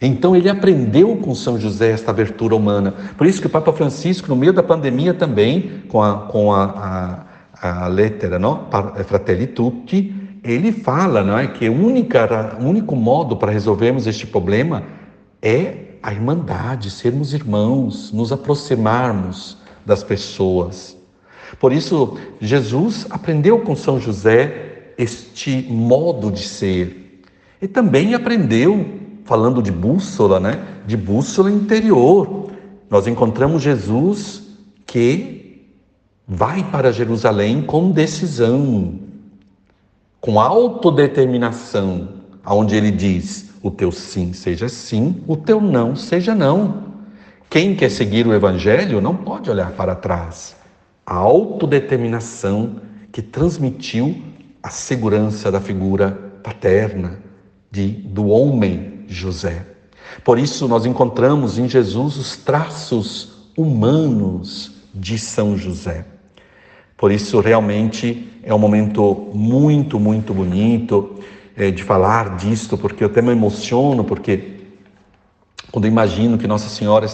Então 0.02 0.36
ele 0.36 0.50
aprendeu 0.50 1.18
com 1.18 1.36
São 1.36 1.60
José 1.60 1.92
esta 1.92 2.12
abertura 2.12 2.56
humana. 2.56 2.94
Por 3.18 3.28
isso 3.28 3.42
que 3.42 3.48
o 3.48 3.50
Papa 3.50 3.74
Francisco, 3.74 4.30
no 4.30 4.36
meio 4.36 4.54
da 4.54 4.64
pandemia 4.64 5.14
também, 5.14 5.84
com 5.90 6.02
a, 6.02 6.28
com 6.28 6.54
a, 6.54 7.26
a, 7.62 7.84
a 7.84 7.88
lettera, 7.88 8.40
no? 8.40 8.68
Fratelli 9.06 9.48
Tutti, 9.48 10.27
ele 10.48 10.72
fala 10.72 11.24
não 11.24 11.38
é, 11.38 11.48
que 11.48 11.68
o 11.68 11.74
único 11.74 12.96
modo 12.96 13.36
para 13.36 13.52
resolvermos 13.52 14.08
este 14.08 14.26
problema 14.26 14.84
é 15.42 15.98
a 16.02 16.14
irmandade, 16.14 16.90
sermos 16.90 17.34
irmãos, 17.34 18.14
nos 18.14 18.32
aproximarmos 18.32 19.58
das 19.86 20.04
pessoas. 20.04 20.98
Por 21.60 21.74
isso, 21.74 22.18
Jesus 22.40 23.06
aprendeu 23.10 23.60
com 23.60 23.76
São 23.76 24.00
José 24.00 24.94
este 24.98 25.68
modo 25.70 26.32
de 26.32 26.44
ser. 26.44 27.22
E 27.62 27.68
também 27.68 28.14
aprendeu, 28.14 28.86
falando 29.26 29.62
de 29.62 29.72
bússola, 29.72 30.40
né? 30.40 30.66
De 30.86 30.96
bússola 30.96 31.52
interior. 31.52 32.52
Nós 32.90 33.08
encontramos 33.08 33.62
Jesus 33.62 34.44
que 34.86 35.66
vai 36.28 36.64
para 36.64 36.92
Jerusalém 36.92 37.62
com 37.62 37.92
decisão, 37.92 39.00
com 40.20 40.40
autodeterminação, 40.40 42.10
aonde 42.44 42.76
ele 42.76 42.92
diz: 42.92 43.52
o 43.62 43.72
teu 43.72 43.92
sim 43.92 44.34
seja 44.34 44.70
sim, 44.70 45.24
o 45.28 45.36
teu 45.36 45.60
não 45.62 45.96
seja 45.96 46.34
não. 46.34 46.86
Quem 47.50 47.76
quer 47.76 47.90
seguir 47.90 48.28
o 48.28 48.34
evangelho 48.34 49.00
não 49.02 49.16
pode 49.16 49.50
olhar 49.50 49.72
para 49.72 49.96
trás 49.96 50.56
a 51.06 51.16
autodeterminação 51.16 52.82
que 53.14 53.22
transmitiu 53.22 54.22
a 54.62 54.70
segurança 54.70 55.50
da 55.50 55.62
figura 55.62 56.12
paterna 56.44 57.20
de, 57.72 57.88
do 57.88 58.28
homem 58.28 59.06
José. 59.08 59.66
Por 60.24 60.38
isso, 60.38 60.68
nós 60.68 60.86
encontramos 60.86 61.58
em 61.58 61.70
Jesus 61.70 62.18
os 62.18 62.36
traços 62.36 63.50
humanos 63.56 64.76
de 64.94 65.18
São 65.18 65.58
José. 65.58 66.06
Por 66.98 67.12
isso, 67.12 67.40
realmente 67.40 68.28
é 68.48 68.56
um 68.56 68.58
momento 68.58 69.30
muito, 69.34 70.00
muito 70.00 70.34
bonito 70.34 71.20
é, 71.56 71.70
de 71.70 71.84
falar 71.84 72.38
disto, 72.38 72.78
porque 72.78 73.04
eu 73.04 73.10
até 73.10 73.22
me 73.22 73.32
emociono, 73.32 74.06
porque 74.06 74.62
quando 75.70 75.86
imagino 75.86 76.38
que 76.38 76.48
Nossa 76.48 76.70
Senhora 76.70 77.08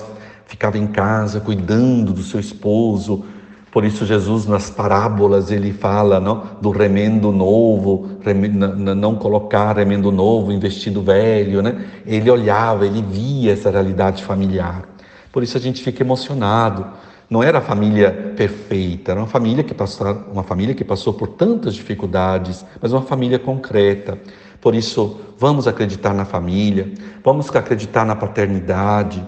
ficava 0.46 0.78
em 0.78 0.86
casa 0.86 1.40
cuidando 1.40 2.14
do 2.14 2.22
seu 2.22 2.40
esposo, 2.40 3.26
por 3.72 3.84
isso 3.84 4.06
Jesus 4.06 4.46
nas 4.46 4.70
parábolas 4.70 5.50
ele 5.50 5.74
fala 5.74 6.20
não, 6.20 6.44
do 6.62 6.70
remendo 6.70 7.32
novo, 7.32 8.20
remendo, 8.22 8.68
não 8.94 9.16
colocar 9.16 9.76
remendo 9.76 10.12
novo 10.12 10.52
em 10.52 10.60
vestido 10.60 11.02
velho, 11.02 11.64
né? 11.64 11.84
Ele 12.06 12.30
olhava, 12.30 12.86
ele 12.86 13.02
via 13.02 13.54
essa 13.54 13.72
realidade 13.72 14.24
familiar. 14.24 14.84
Por 15.32 15.42
isso 15.42 15.58
a 15.58 15.60
gente 15.60 15.82
fica 15.82 16.04
emocionado. 16.04 16.86
Não 17.34 17.42
era 17.42 17.58
a 17.58 17.62
família 17.62 18.12
perfeita, 18.38 19.12
era 19.12 19.20
uma 19.20 19.26
família 19.26 19.64
que 19.64 19.74
passou, 19.74 20.24
uma 20.32 20.44
família 20.44 20.76
que 20.76 20.84
passou 20.84 21.16
por 21.16 21.30
tantas 21.30 21.74
dificuldades, 21.74 22.64
mas 22.80 22.94
uma 22.94 23.02
família 23.02 23.40
concreta. 23.40 24.20
Por 24.62 24.76
isso, 24.76 25.20
vamos 25.40 25.68
acreditar 25.68 26.14
na 26.14 26.26
família, 26.26 26.94
vamos 27.24 27.50
acreditar 27.50 28.06
na 28.06 28.16
paternidade, 28.16 29.26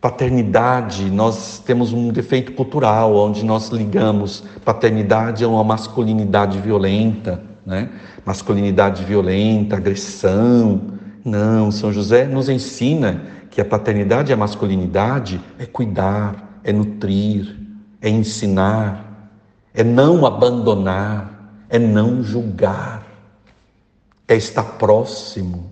Paternidade, 0.00 1.08
nós 1.08 1.62
temos 1.64 1.92
um 1.94 2.10
defeito 2.10 2.52
cultural, 2.52 3.14
onde 3.16 3.42
nós 3.42 3.70
ligamos 3.70 4.44
paternidade 4.62 5.42
a 5.44 5.48
uma 5.48 5.64
masculinidade 5.64 6.58
violenta, 6.58 7.40
né? 7.64 7.88
Masculinidade 8.22 9.02
violenta, 9.02 9.76
agressão. 9.76 10.82
Não, 11.24 11.70
São 11.70 11.90
José 11.90 12.26
nos 12.26 12.50
ensina 12.50 13.22
que 13.48 13.62
a 13.62 13.64
paternidade 13.64 14.30
e 14.30 14.34
a 14.34 14.36
masculinidade 14.36 15.40
é 15.58 15.64
cuidar, 15.64 16.43
é 16.64 16.72
nutrir, 16.72 17.56
é 18.00 18.08
ensinar, 18.08 19.30
é 19.72 19.84
não 19.84 20.26
abandonar, 20.26 21.62
é 21.68 21.78
não 21.78 22.22
julgar, 22.22 23.06
é 24.26 24.34
estar 24.34 24.64
próximo. 24.64 25.70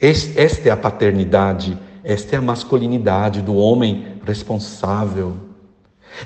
Esta 0.00 0.68
é 0.68 0.72
a 0.72 0.76
paternidade 0.76 1.78
esta 2.04 2.34
é 2.34 2.38
a 2.38 2.42
masculinidade 2.42 3.42
do 3.42 3.54
homem 3.54 4.18
responsável. 4.24 5.36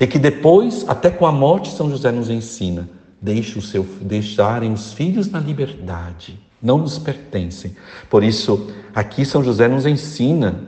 E 0.01 0.07
que 0.07 0.19
depois, 0.19 0.85
até 0.89 1.11
com 1.11 1.27
a 1.27 1.33
morte, 1.33 1.71
São 1.71 1.91
José 1.91 2.11
nos 2.11 2.31
ensina: 2.31 2.89
deixe 3.21 3.59
o 3.59 3.63
seu, 3.63 3.85
deixarem 4.01 4.73
os 4.73 4.93
filhos 4.93 5.31
na 5.31 5.39
liberdade, 5.39 6.41
não 6.63 6.79
nos 6.79 6.99
pertencem. 6.99 7.77
Por 8.09 8.25
isso, 8.25 8.71
aqui 8.95 9.25
São 9.25 9.45
José 9.45 9.69
nos 9.69 9.87
ensina, 9.87 10.61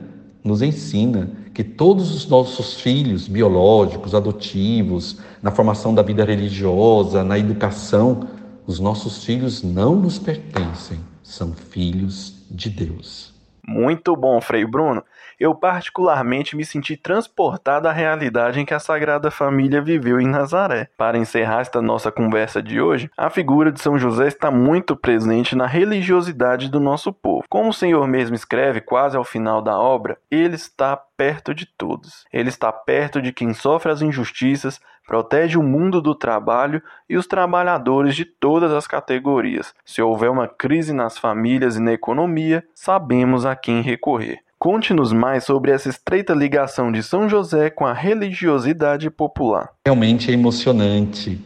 nos 0.43 0.61
ensina 0.61 1.31
que 1.59 1.63
todos 1.65 2.15
os 2.15 2.25
nossos 2.25 2.79
filhos 2.79 3.27
biológicos, 3.27 4.15
adotivos, 4.15 5.19
na 5.43 5.51
formação 5.51 5.93
da 5.93 6.01
vida 6.01 6.23
religiosa, 6.23 7.21
na 7.21 7.37
educação, 7.37 8.29
os 8.65 8.79
nossos 8.79 9.25
filhos 9.25 9.61
não 9.61 9.93
nos 9.93 10.17
pertencem, 10.17 10.99
são 11.21 11.51
filhos 11.51 12.33
de 12.49 12.69
Deus. 12.69 13.33
Muito 13.67 14.15
bom, 14.15 14.39
Frei 14.39 14.65
Bruno. 14.65 15.03
Eu 15.39 15.55
particularmente 15.55 16.53
me 16.53 16.65
senti 16.65 16.97
transportado 16.97 17.87
à 17.87 17.93
realidade 17.93 18.59
em 18.59 18.65
que 18.65 18.73
a 18.73 18.79
Sagrada 18.79 19.31
Família 19.31 19.81
viveu 19.81 20.19
em 20.19 20.27
Nazaré. 20.27 20.89
Para 20.97 21.17
encerrar 21.17 21.61
esta 21.61 21.81
nossa 21.81 22.11
conversa 22.11 22.61
de 22.61 22.81
hoje, 22.81 23.09
a 23.17 23.29
figura 23.29 23.71
de 23.71 23.79
São 23.79 23.97
José 23.97 24.27
está 24.27 24.51
muito 24.51 24.97
presente 24.97 25.55
na 25.55 25.65
religiosidade 25.65 26.69
do 26.69 26.79
nosso 26.79 27.13
povo. 27.13 27.45
Como 27.47 27.69
o 27.69 27.73
Senhor 27.73 28.05
mesmo 28.05 28.35
escreve 28.35 28.81
quase 28.81 29.15
ao 29.15 29.23
final 29.23 29.61
da 29.61 29.79
obra, 29.79 30.17
ele 30.29 30.55
está 30.55 30.97
perto 30.97 31.53
de 31.53 31.65
todos. 31.65 32.25
Ele 32.33 32.49
está 32.49 32.69
perto 32.71 33.21
de 33.21 33.31
quem 33.31 33.53
sofre 33.53 33.93
as 33.93 34.01
injustiças, 34.01 34.81
protege 35.07 35.57
o 35.57 35.63
mundo 35.63 36.01
do 36.01 36.13
trabalho 36.13 36.83
e 37.09 37.15
os 37.15 37.25
trabalhadores 37.25 38.13
de 38.13 38.25
todas 38.25 38.73
as 38.73 38.85
categorias. 38.85 39.73
Se 39.85 40.01
houver 40.01 40.29
uma 40.29 40.49
crise 40.49 40.91
nas 40.91 41.17
famílias 41.17 41.77
e 41.77 41.81
na 41.81 41.93
economia, 41.93 42.63
sabemos 42.75 43.45
a 43.45 43.55
quem 43.55 43.81
recorrer. 43.81 44.41
Conte-nos 44.59 45.13
mais 45.13 45.45
sobre 45.45 45.71
essa 45.71 45.87
estreita 45.87 46.33
ligação 46.33 46.91
de 46.91 47.01
São 47.01 47.29
José 47.29 47.69
com 47.69 47.85
a 47.85 47.93
religiosidade 47.93 49.09
popular. 49.09 49.69
Realmente 49.85 50.29
é 50.29 50.33
emocionante. 50.33 51.39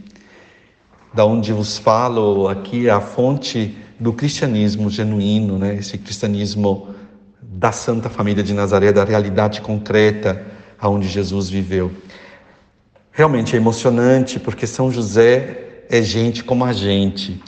Da 1.14 1.24
onde 1.24 1.54
vos 1.54 1.78
falo 1.78 2.48
aqui 2.48 2.90
a 2.90 3.00
fonte 3.00 3.78
do 4.00 4.12
cristianismo 4.14 4.90
genuíno, 4.90 5.60
né? 5.60 5.76
Esse 5.76 5.96
cristianismo 6.00 6.88
da 7.40 7.72
Santa 7.72 8.10
Família 8.10 8.44
de 8.44 8.52
Nazaré, 8.52 8.92
da 8.92 9.04
realidade 9.04 9.62
concreta 9.62 10.44
aonde 10.82 11.08
Jesus 11.08 11.48
viveu. 11.48 11.92
Realmente 13.12 13.56
é 13.56 13.58
emocionante 13.58 14.40
porque 14.40 14.66
São 14.66 14.92
José 14.92 15.84
é 15.88 16.02
gente 16.02 16.44
como 16.44 16.66
a 16.66 16.74
gente. 16.74 17.40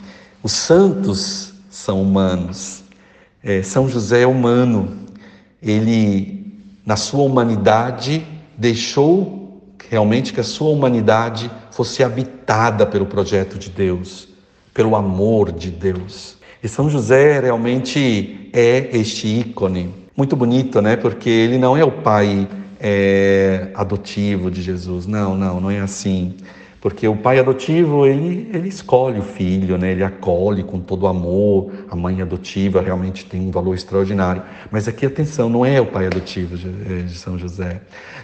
Os 0.44 0.52
santos 0.52 1.52
são 1.68 2.00
humanos. 2.00 2.84
É, 3.42 3.64
São 3.64 3.88
José 3.88 4.22
é 4.22 4.26
humano. 4.28 5.05
Ele, 5.66 6.62
na 6.86 6.96
sua 6.96 7.24
humanidade, 7.24 8.24
deixou 8.56 9.60
realmente 9.90 10.32
que 10.32 10.40
a 10.40 10.44
sua 10.44 10.70
humanidade 10.70 11.50
fosse 11.72 12.04
habitada 12.04 12.86
pelo 12.86 13.06
projeto 13.06 13.58
de 13.58 13.68
Deus, 13.68 14.28
pelo 14.72 14.94
amor 14.94 15.50
de 15.50 15.70
Deus. 15.70 16.36
E 16.62 16.68
São 16.68 16.88
José 16.88 17.40
realmente 17.40 18.48
é 18.52 18.96
este 18.96 19.26
ícone. 19.26 19.92
Muito 20.16 20.34
bonito, 20.36 20.80
né? 20.80 20.96
Porque 20.96 21.28
ele 21.28 21.58
não 21.58 21.76
é 21.76 21.84
o 21.84 21.90
pai 21.90 22.48
é, 22.80 23.68
adotivo 23.74 24.50
de 24.50 24.62
Jesus. 24.62 25.06
Não, 25.06 25.36
não, 25.36 25.60
não 25.60 25.70
é 25.70 25.80
assim. 25.80 26.36
Porque 26.80 27.08
o 27.08 27.16
pai 27.16 27.38
adotivo, 27.38 28.06
ele, 28.06 28.48
ele 28.52 28.68
escolhe 28.68 29.18
o 29.18 29.22
filho, 29.22 29.76
né? 29.78 29.92
ele 29.92 30.04
acolhe 30.04 30.62
com 30.62 30.80
todo 30.80 31.06
amor. 31.06 31.72
A 31.90 31.96
mãe 31.96 32.20
adotiva 32.20 32.80
realmente 32.80 33.24
tem 33.24 33.40
um 33.40 33.50
valor 33.50 33.74
extraordinário. 33.74 34.42
Mas 34.70 34.86
aqui, 34.86 35.06
atenção, 35.06 35.48
não 35.48 35.64
é 35.64 35.80
o 35.80 35.86
pai 35.86 36.06
adotivo 36.06 36.54
é, 36.88 37.02
de 37.02 37.14
São 37.14 37.38
José. 37.38 37.80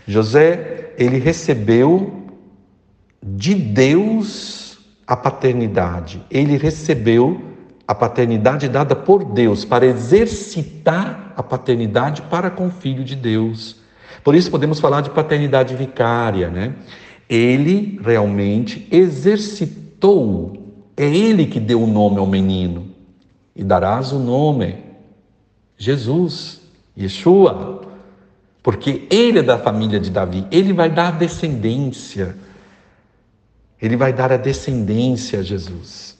José, 0.06 0.92
ele 0.98 1.18
recebeu 1.18 2.28
de 3.22 3.54
Deus 3.54 4.78
a 5.06 5.16
paternidade. 5.16 6.22
Ele 6.30 6.56
recebeu 6.56 7.40
a 7.86 7.94
paternidade 7.94 8.68
dada 8.68 8.94
por 8.94 9.24
Deus 9.24 9.64
para 9.64 9.86
exercitar 9.86 11.32
a 11.36 11.42
paternidade 11.42 12.22
para 12.22 12.50
com 12.50 12.68
o 12.68 12.70
filho 12.70 13.04
de 13.04 13.16
Deus. 13.16 13.80
Por 14.22 14.34
isso 14.34 14.50
podemos 14.50 14.78
falar 14.78 15.00
de 15.00 15.10
paternidade 15.10 15.74
vicária, 15.74 16.48
né? 16.48 16.74
Ele 17.32 17.98
realmente 18.04 18.86
exercitou, 18.90 20.52
é 20.94 21.06
ele 21.06 21.46
que 21.46 21.58
deu 21.58 21.82
o 21.82 21.86
nome 21.86 22.18
ao 22.18 22.26
menino. 22.26 22.88
E 23.56 23.64
darás 23.64 24.12
o 24.12 24.18
nome 24.18 24.76
Jesus, 25.78 26.60
Yeshua, 26.94 27.86
porque 28.62 29.06
ele 29.10 29.38
é 29.38 29.42
da 29.42 29.58
família 29.58 29.98
de 29.98 30.10
Davi, 30.10 30.46
ele 30.50 30.74
vai 30.74 30.90
dar 30.90 31.08
a 31.08 31.10
descendência. 31.12 32.36
Ele 33.80 33.96
vai 33.96 34.12
dar 34.12 34.30
a 34.30 34.36
descendência 34.36 35.38
a 35.40 35.42
Jesus, 35.42 36.18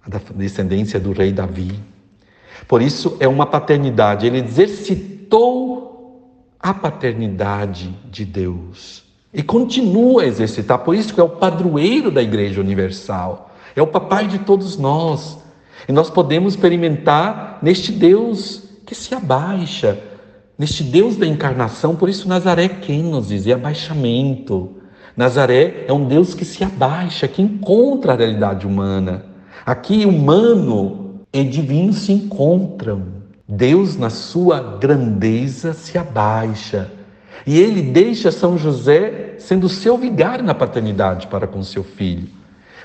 a 0.00 0.32
descendência 0.32 1.00
do 1.00 1.10
rei 1.10 1.32
Davi. 1.32 1.78
Por 2.68 2.80
isso 2.80 3.16
é 3.18 3.26
uma 3.26 3.46
paternidade, 3.46 4.28
ele 4.28 4.38
exercitou 4.38 6.22
a 6.60 6.72
paternidade 6.72 7.92
de 8.10 8.24
Deus. 8.24 9.05
E 9.32 9.42
continua 9.42 10.22
a 10.22 10.26
exercitar, 10.26 10.78
por 10.78 10.94
isso 10.94 11.12
que 11.12 11.20
é 11.20 11.22
o 11.22 11.28
padroeiro 11.28 12.10
da 12.10 12.22
Igreja 12.22 12.60
Universal, 12.60 13.50
é 13.74 13.82
o 13.82 13.86
papai 13.86 14.26
de 14.26 14.38
todos 14.38 14.78
nós. 14.78 15.38
E 15.88 15.92
nós 15.92 16.08
podemos 16.08 16.54
experimentar 16.54 17.58
neste 17.62 17.92
Deus 17.92 18.62
que 18.86 18.94
se 18.94 19.14
abaixa, 19.14 19.98
neste 20.58 20.82
Deus 20.82 21.16
da 21.16 21.26
encarnação, 21.26 21.94
por 21.94 22.08
isso 22.08 22.28
Nazaré 22.28 22.64
é 22.64 22.68
kenosis, 22.68 23.46
é 23.46 23.52
abaixamento. 23.52 24.76
Nazaré 25.16 25.84
é 25.86 25.92
um 25.92 26.06
Deus 26.06 26.34
que 26.34 26.44
se 26.44 26.62
abaixa, 26.62 27.28
que 27.28 27.42
encontra 27.42 28.12
a 28.12 28.16
realidade 28.16 28.66
humana. 28.66 29.24
Aqui, 29.64 30.06
humano 30.06 31.20
e 31.32 31.42
divino 31.42 31.92
se 31.92 32.12
encontram. 32.12 33.02
Deus, 33.48 33.96
na 33.96 34.10
sua 34.10 34.78
grandeza, 34.78 35.72
se 35.72 35.96
abaixa. 35.96 36.90
E 37.44 37.58
ele 37.58 37.82
deixa 37.82 38.30
São 38.30 38.56
José 38.56 39.34
sendo 39.38 39.68
seu 39.68 39.98
vigário 39.98 40.44
na 40.44 40.54
paternidade 40.54 41.26
para 41.26 41.46
com 41.46 41.62
seu 41.62 41.82
filho. 41.82 42.28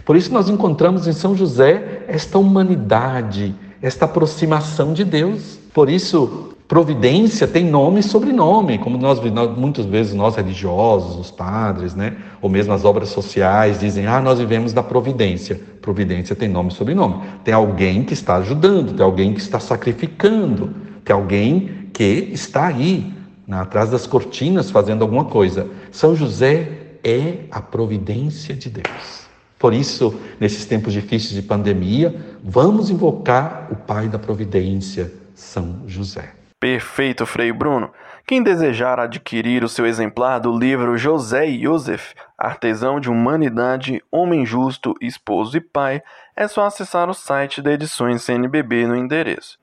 Por 0.04 0.16
isso, 0.16 0.34
nós 0.34 0.50
encontramos 0.50 1.08
em 1.08 1.14
São 1.14 1.36
José 1.36 2.04
esta 2.08 2.40
humanidade, 2.40 3.54
esta 3.82 4.06
aproximação 4.06 4.94
de 4.94 5.04
Deus. 5.04 5.60
Por 5.74 5.90
isso, 5.90 6.56
providência 6.68 7.48
tem 7.48 7.66
nome 7.66 8.00
e 8.00 8.04
sobrenome, 8.04 8.78
como 8.78 8.98
nós, 8.98 9.20
muitas 9.58 9.86
vezes 9.86 10.14
nós 10.14 10.36
religiosos, 10.36 11.20
os 11.20 11.30
padres, 11.30 11.94
né, 11.94 12.16
ou 12.42 12.50
mesmo 12.50 12.74
as 12.74 12.86
obras 12.86 13.10
sociais 13.10 13.80
dizem: 13.80 14.08
"Ah, 14.08 14.22
nós 14.22 14.40
vivemos 14.40 14.72
da 14.72 14.82
providência". 14.82 15.60
Providência 15.82 16.36
tem 16.36 16.48
nome 16.48 16.70
e 16.70 16.74
sobrenome. 16.74 17.16
Tem 17.44 17.54
alguém 17.54 18.04
que 18.04 18.14
está 18.14 18.38
ajudando, 18.38 18.94
tem 18.94 19.06
alguém 19.06 19.34
que 19.34 19.42
está 19.42 19.60
sacrificando, 19.60 20.74
tem 21.04 21.14
alguém 21.14 21.90
que 21.92 22.30
está 22.32 22.68
aí, 22.68 23.14
atrás 23.60 23.90
das 23.90 24.08
cortinas 24.08 24.72
fazendo 24.72 25.02
alguma 25.02 25.26
coisa. 25.26 25.70
São 25.92 26.16
José 26.16 26.80
é 27.04 27.40
a 27.52 27.62
providência 27.62 28.56
de 28.56 28.70
Deus. 28.70 29.22
Por 29.60 29.74
isso, 29.74 30.20
nesses 30.40 30.66
tempos 30.66 30.94
difíceis 30.94 31.34
de 31.34 31.42
pandemia, 31.42 32.16
vamos 32.44 32.90
invocar 32.90 33.68
o 33.70 33.76
Pai 33.76 34.08
da 34.08 34.18
Providência, 34.18 35.14
São 35.36 35.84
José. 35.86 36.34
Perfeito, 36.60 37.26
Frei 37.26 37.52
Bruno. 37.52 37.92
Quem 38.26 38.42
desejar 38.42 39.00
adquirir 39.00 39.64
o 39.64 39.70
seu 39.70 39.86
exemplar 39.86 40.40
do 40.40 40.58
livro 40.58 40.98
José 40.98 41.48
e 41.48 41.64
Joseph, 41.64 42.14
Artesão 42.38 43.00
de 43.00 43.10
Humanidade, 43.10 44.02
Homem 44.12 44.46
Justo, 44.46 44.96
Esposo 45.02 45.58
e 45.58 45.62
Pai, 45.62 46.02
é 46.36 46.48
só 46.48 46.66
acessar 46.66 47.10
o 47.10 47.14
site 47.14 47.62
da 47.62 47.74
Edições 47.74 48.24
CNBB 48.24 48.88
no 48.88 48.96
endereço 48.96 49.60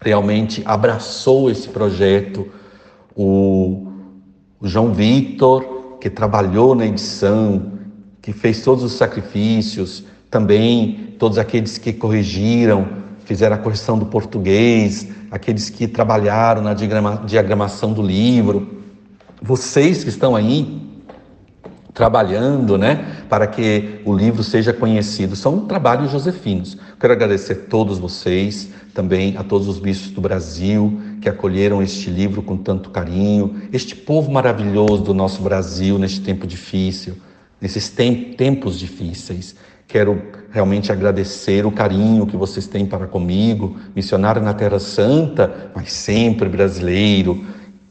realmente 0.00 0.62
abraçou 0.64 1.50
esse 1.50 1.68
projeto, 1.68 2.46
o 3.16 3.92
o 4.62 4.68
João 4.68 4.92
Victor, 4.92 5.96
que 6.00 6.08
trabalhou 6.08 6.72
na 6.76 6.86
edição, 6.86 7.72
que 8.22 8.32
fez 8.32 8.62
todos 8.62 8.84
os 8.84 8.92
sacrifícios, 8.92 10.04
também 10.30 11.16
todos 11.18 11.36
aqueles 11.36 11.78
que 11.78 11.92
corrigiram, 11.92 12.86
fizeram 13.24 13.56
a 13.56 13.58
correção 13.58 13.98
do 13.98 14.06
português, 14.06 15.08
aqueles 15.32 15.68
que 15.68 15.88
trabalharam 15.88 16.62
na 16.62 16.74
diagrama, 16.74 17.24
diagramação 17.26 17.92
do 17.92 18.00
livro, 18.00 18.68
vocês 19.42 20.04
que 20.04 20.10
estão 20.10 20.36
aí 20.36 20.80
trabalhando, 21.94 22.78
né, 22.78 23.24
para 23.28 23.46
que 23.46 24.00
o 24.04 24.14
livro 24.14 24.42
seja 24.42 24.72
conhecido. 24.72 25.36
São 25.36 25.66
trabalhos 25.66 26.10
josefinos. 26.10 26.76
Quero 26.98 27.12
agradecer 27.12 27.52
a 27.52 27.68
todos 27.70 27.98
vocês, 27.98 28.70
também 28.94 29.36
a 29.36 29.42
todos 29.44 29.68
os 29.68 29.78
bispos 29.78 30.10
do 30.10 30.20
Brasil 30.20 31.00
que 31.20 31.28
acolheram 31.28 31.82
este 31.82 32.10
livro 32.10 32.42
com 32.42 32.56
tanto 32.56 32.90
carinho, 32.90 33.62
este 33.72 33.94
povo 33.94 34.30
maravilhoso 34.30 35.02
do 35.02 35.14
nosso 35.14 35.40
Brasil 35.40 35.98
neste 35.98 36.20
tempo 36.20 36.46
difícil, 36.46 37.14
nesses 37.60 37.88
tem 37.88 38.32
tempos 38.34 38.78
difíceis. 38.78 39.54
Quero 39.86 40.20
realmente 40.50 40.90
agradecer 40.90 41.64
o 41.66 41.70
carinho 41.70 42.26
que 42.26 42.36
vocês 42.36 42.66
têm 42.66 42.86
para 42.86 43.06
comigo, 43.06 43.76
missionário 43.94 44.42
na 44.42 44.54
Terra 44.54 44.78
Santa, 44.78 45.70
mas 45.74 45.92
sempre 45.92 46.48
brasileiro, 46.48 47.44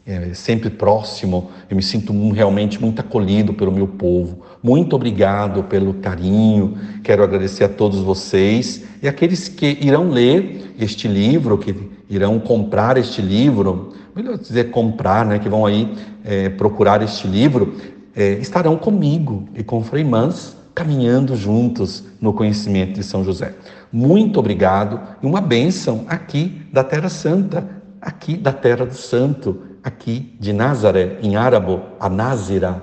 é, 0.06 0.34
sempre 0.34 0.70
próximo. 0.70 1.52
Eu 1.70 1.76
me 1.76 1.84
sinto 1.84 2.14
realmente 2.32 2.82
muito 2.82 3.00
acolhido 3.00 3.54
pelo 3.54 3.72
meu 3.72 3.88
povo. 3.88 4.42
Muito 4.62 4.96
obrigado 4.96 5.64
pelo 5.64 5.94
carinho. 5.96 6.78
Quero 7.04 7.24
agradecer 7.24 7.64
a 7.64 7.70
todos 7.70 8.00
vocês 8.00 8.84
e 9.02 9.08
aqueles 9.08 9.48
que 9.48 9.78
irão 9.82 10.10
ler 10.10 10.74
este 10.80 11.08
livro, 11.08 11.58
que 11.58 11.76
irão 12.10 12.40
comprar 12.40 12.98
este 12.98 13.22
livro, 13.22 13.94
melhor 14.16 14.38
dizer 14.38 14.72
comprar, 14.72 15.26
né, 15.26 15.40
que 15.40 15.50
vão 15.50 15.66
aí 15.66 15.94
é, 16.24 16.50
procurar 16.50 17.02
este 17.02 17.28
livro, 17.28 17.76
é, 18.16 18.34
estarão 18.34 18.76
comigo 18.78 19.48
e 19.56 19.64
com 19.64 19.84
Frei 19.84 20.04
Mans 20.04 20.58
caminhando 20.74 21.36
juntos 21.36 22.04
no 22.20 22.34
conhecimento 22.34 22.94
de 22.94 23.04
São 23.04 23.24
José. 23.24 23.54
Muito 23.92 24.40
obrigado 24.40 25.00
e 25.22 25.26
uma 25.26 25.42
bênção 25.42 26.06
aqui 26.08 26.62
da 26.72 26.84
Terra 26.84 27.10
Santa, 27.10 27.68
aqui 28.02 28.38
da 28.38 28.54
Terra 28.54 28.86
do 28.86 28.96
Santo, 28.96 29.62
aqui 29.84 30.36
de 30.40 30.54
Nazaré, 30.54 31.18
em 31.22 31.36
árabe, 31.36 31.80
a 32.00 32.10
Nazira, 32.10 32.82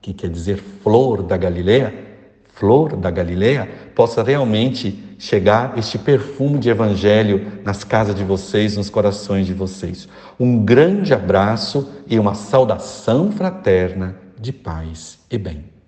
que 0.00 0.12
quer 0.12 0.30
dizer 0.30 0.56
flor 0.82 1.22
da 1.22 1.36
Galileia, 1.36 1.92
flor 2.54 2.96
da 2.96 3.10
Galileia, 3.10 3.68
possa 3.94 4.22
realmente 4.22 5.16
chegar 5.18 5.76
este 5.78 5.98
perfume 5.98 6.58
de 6.58 6.70
evangelho 6.70 7.60
nas 7.64 7.84
casas 7.84 8.14
de 8.14 8.24
vocês, 8.24 8.76
nos 8.76 8.88
corações 8.88 9.46
de 9.46 9.52
vocês. 9.52 10.08
Um 10.38 10.64
grande 10.64 11.12
abraço 11.12 11.90
e 12.06 12.18
uma 12.18 12.34
saudação 12.34 13.30
fraterna 13.30 14.16
de 14.38 14.52
paz 14.52 15.18
e 15.30 15.36
bem. 15.36 15.79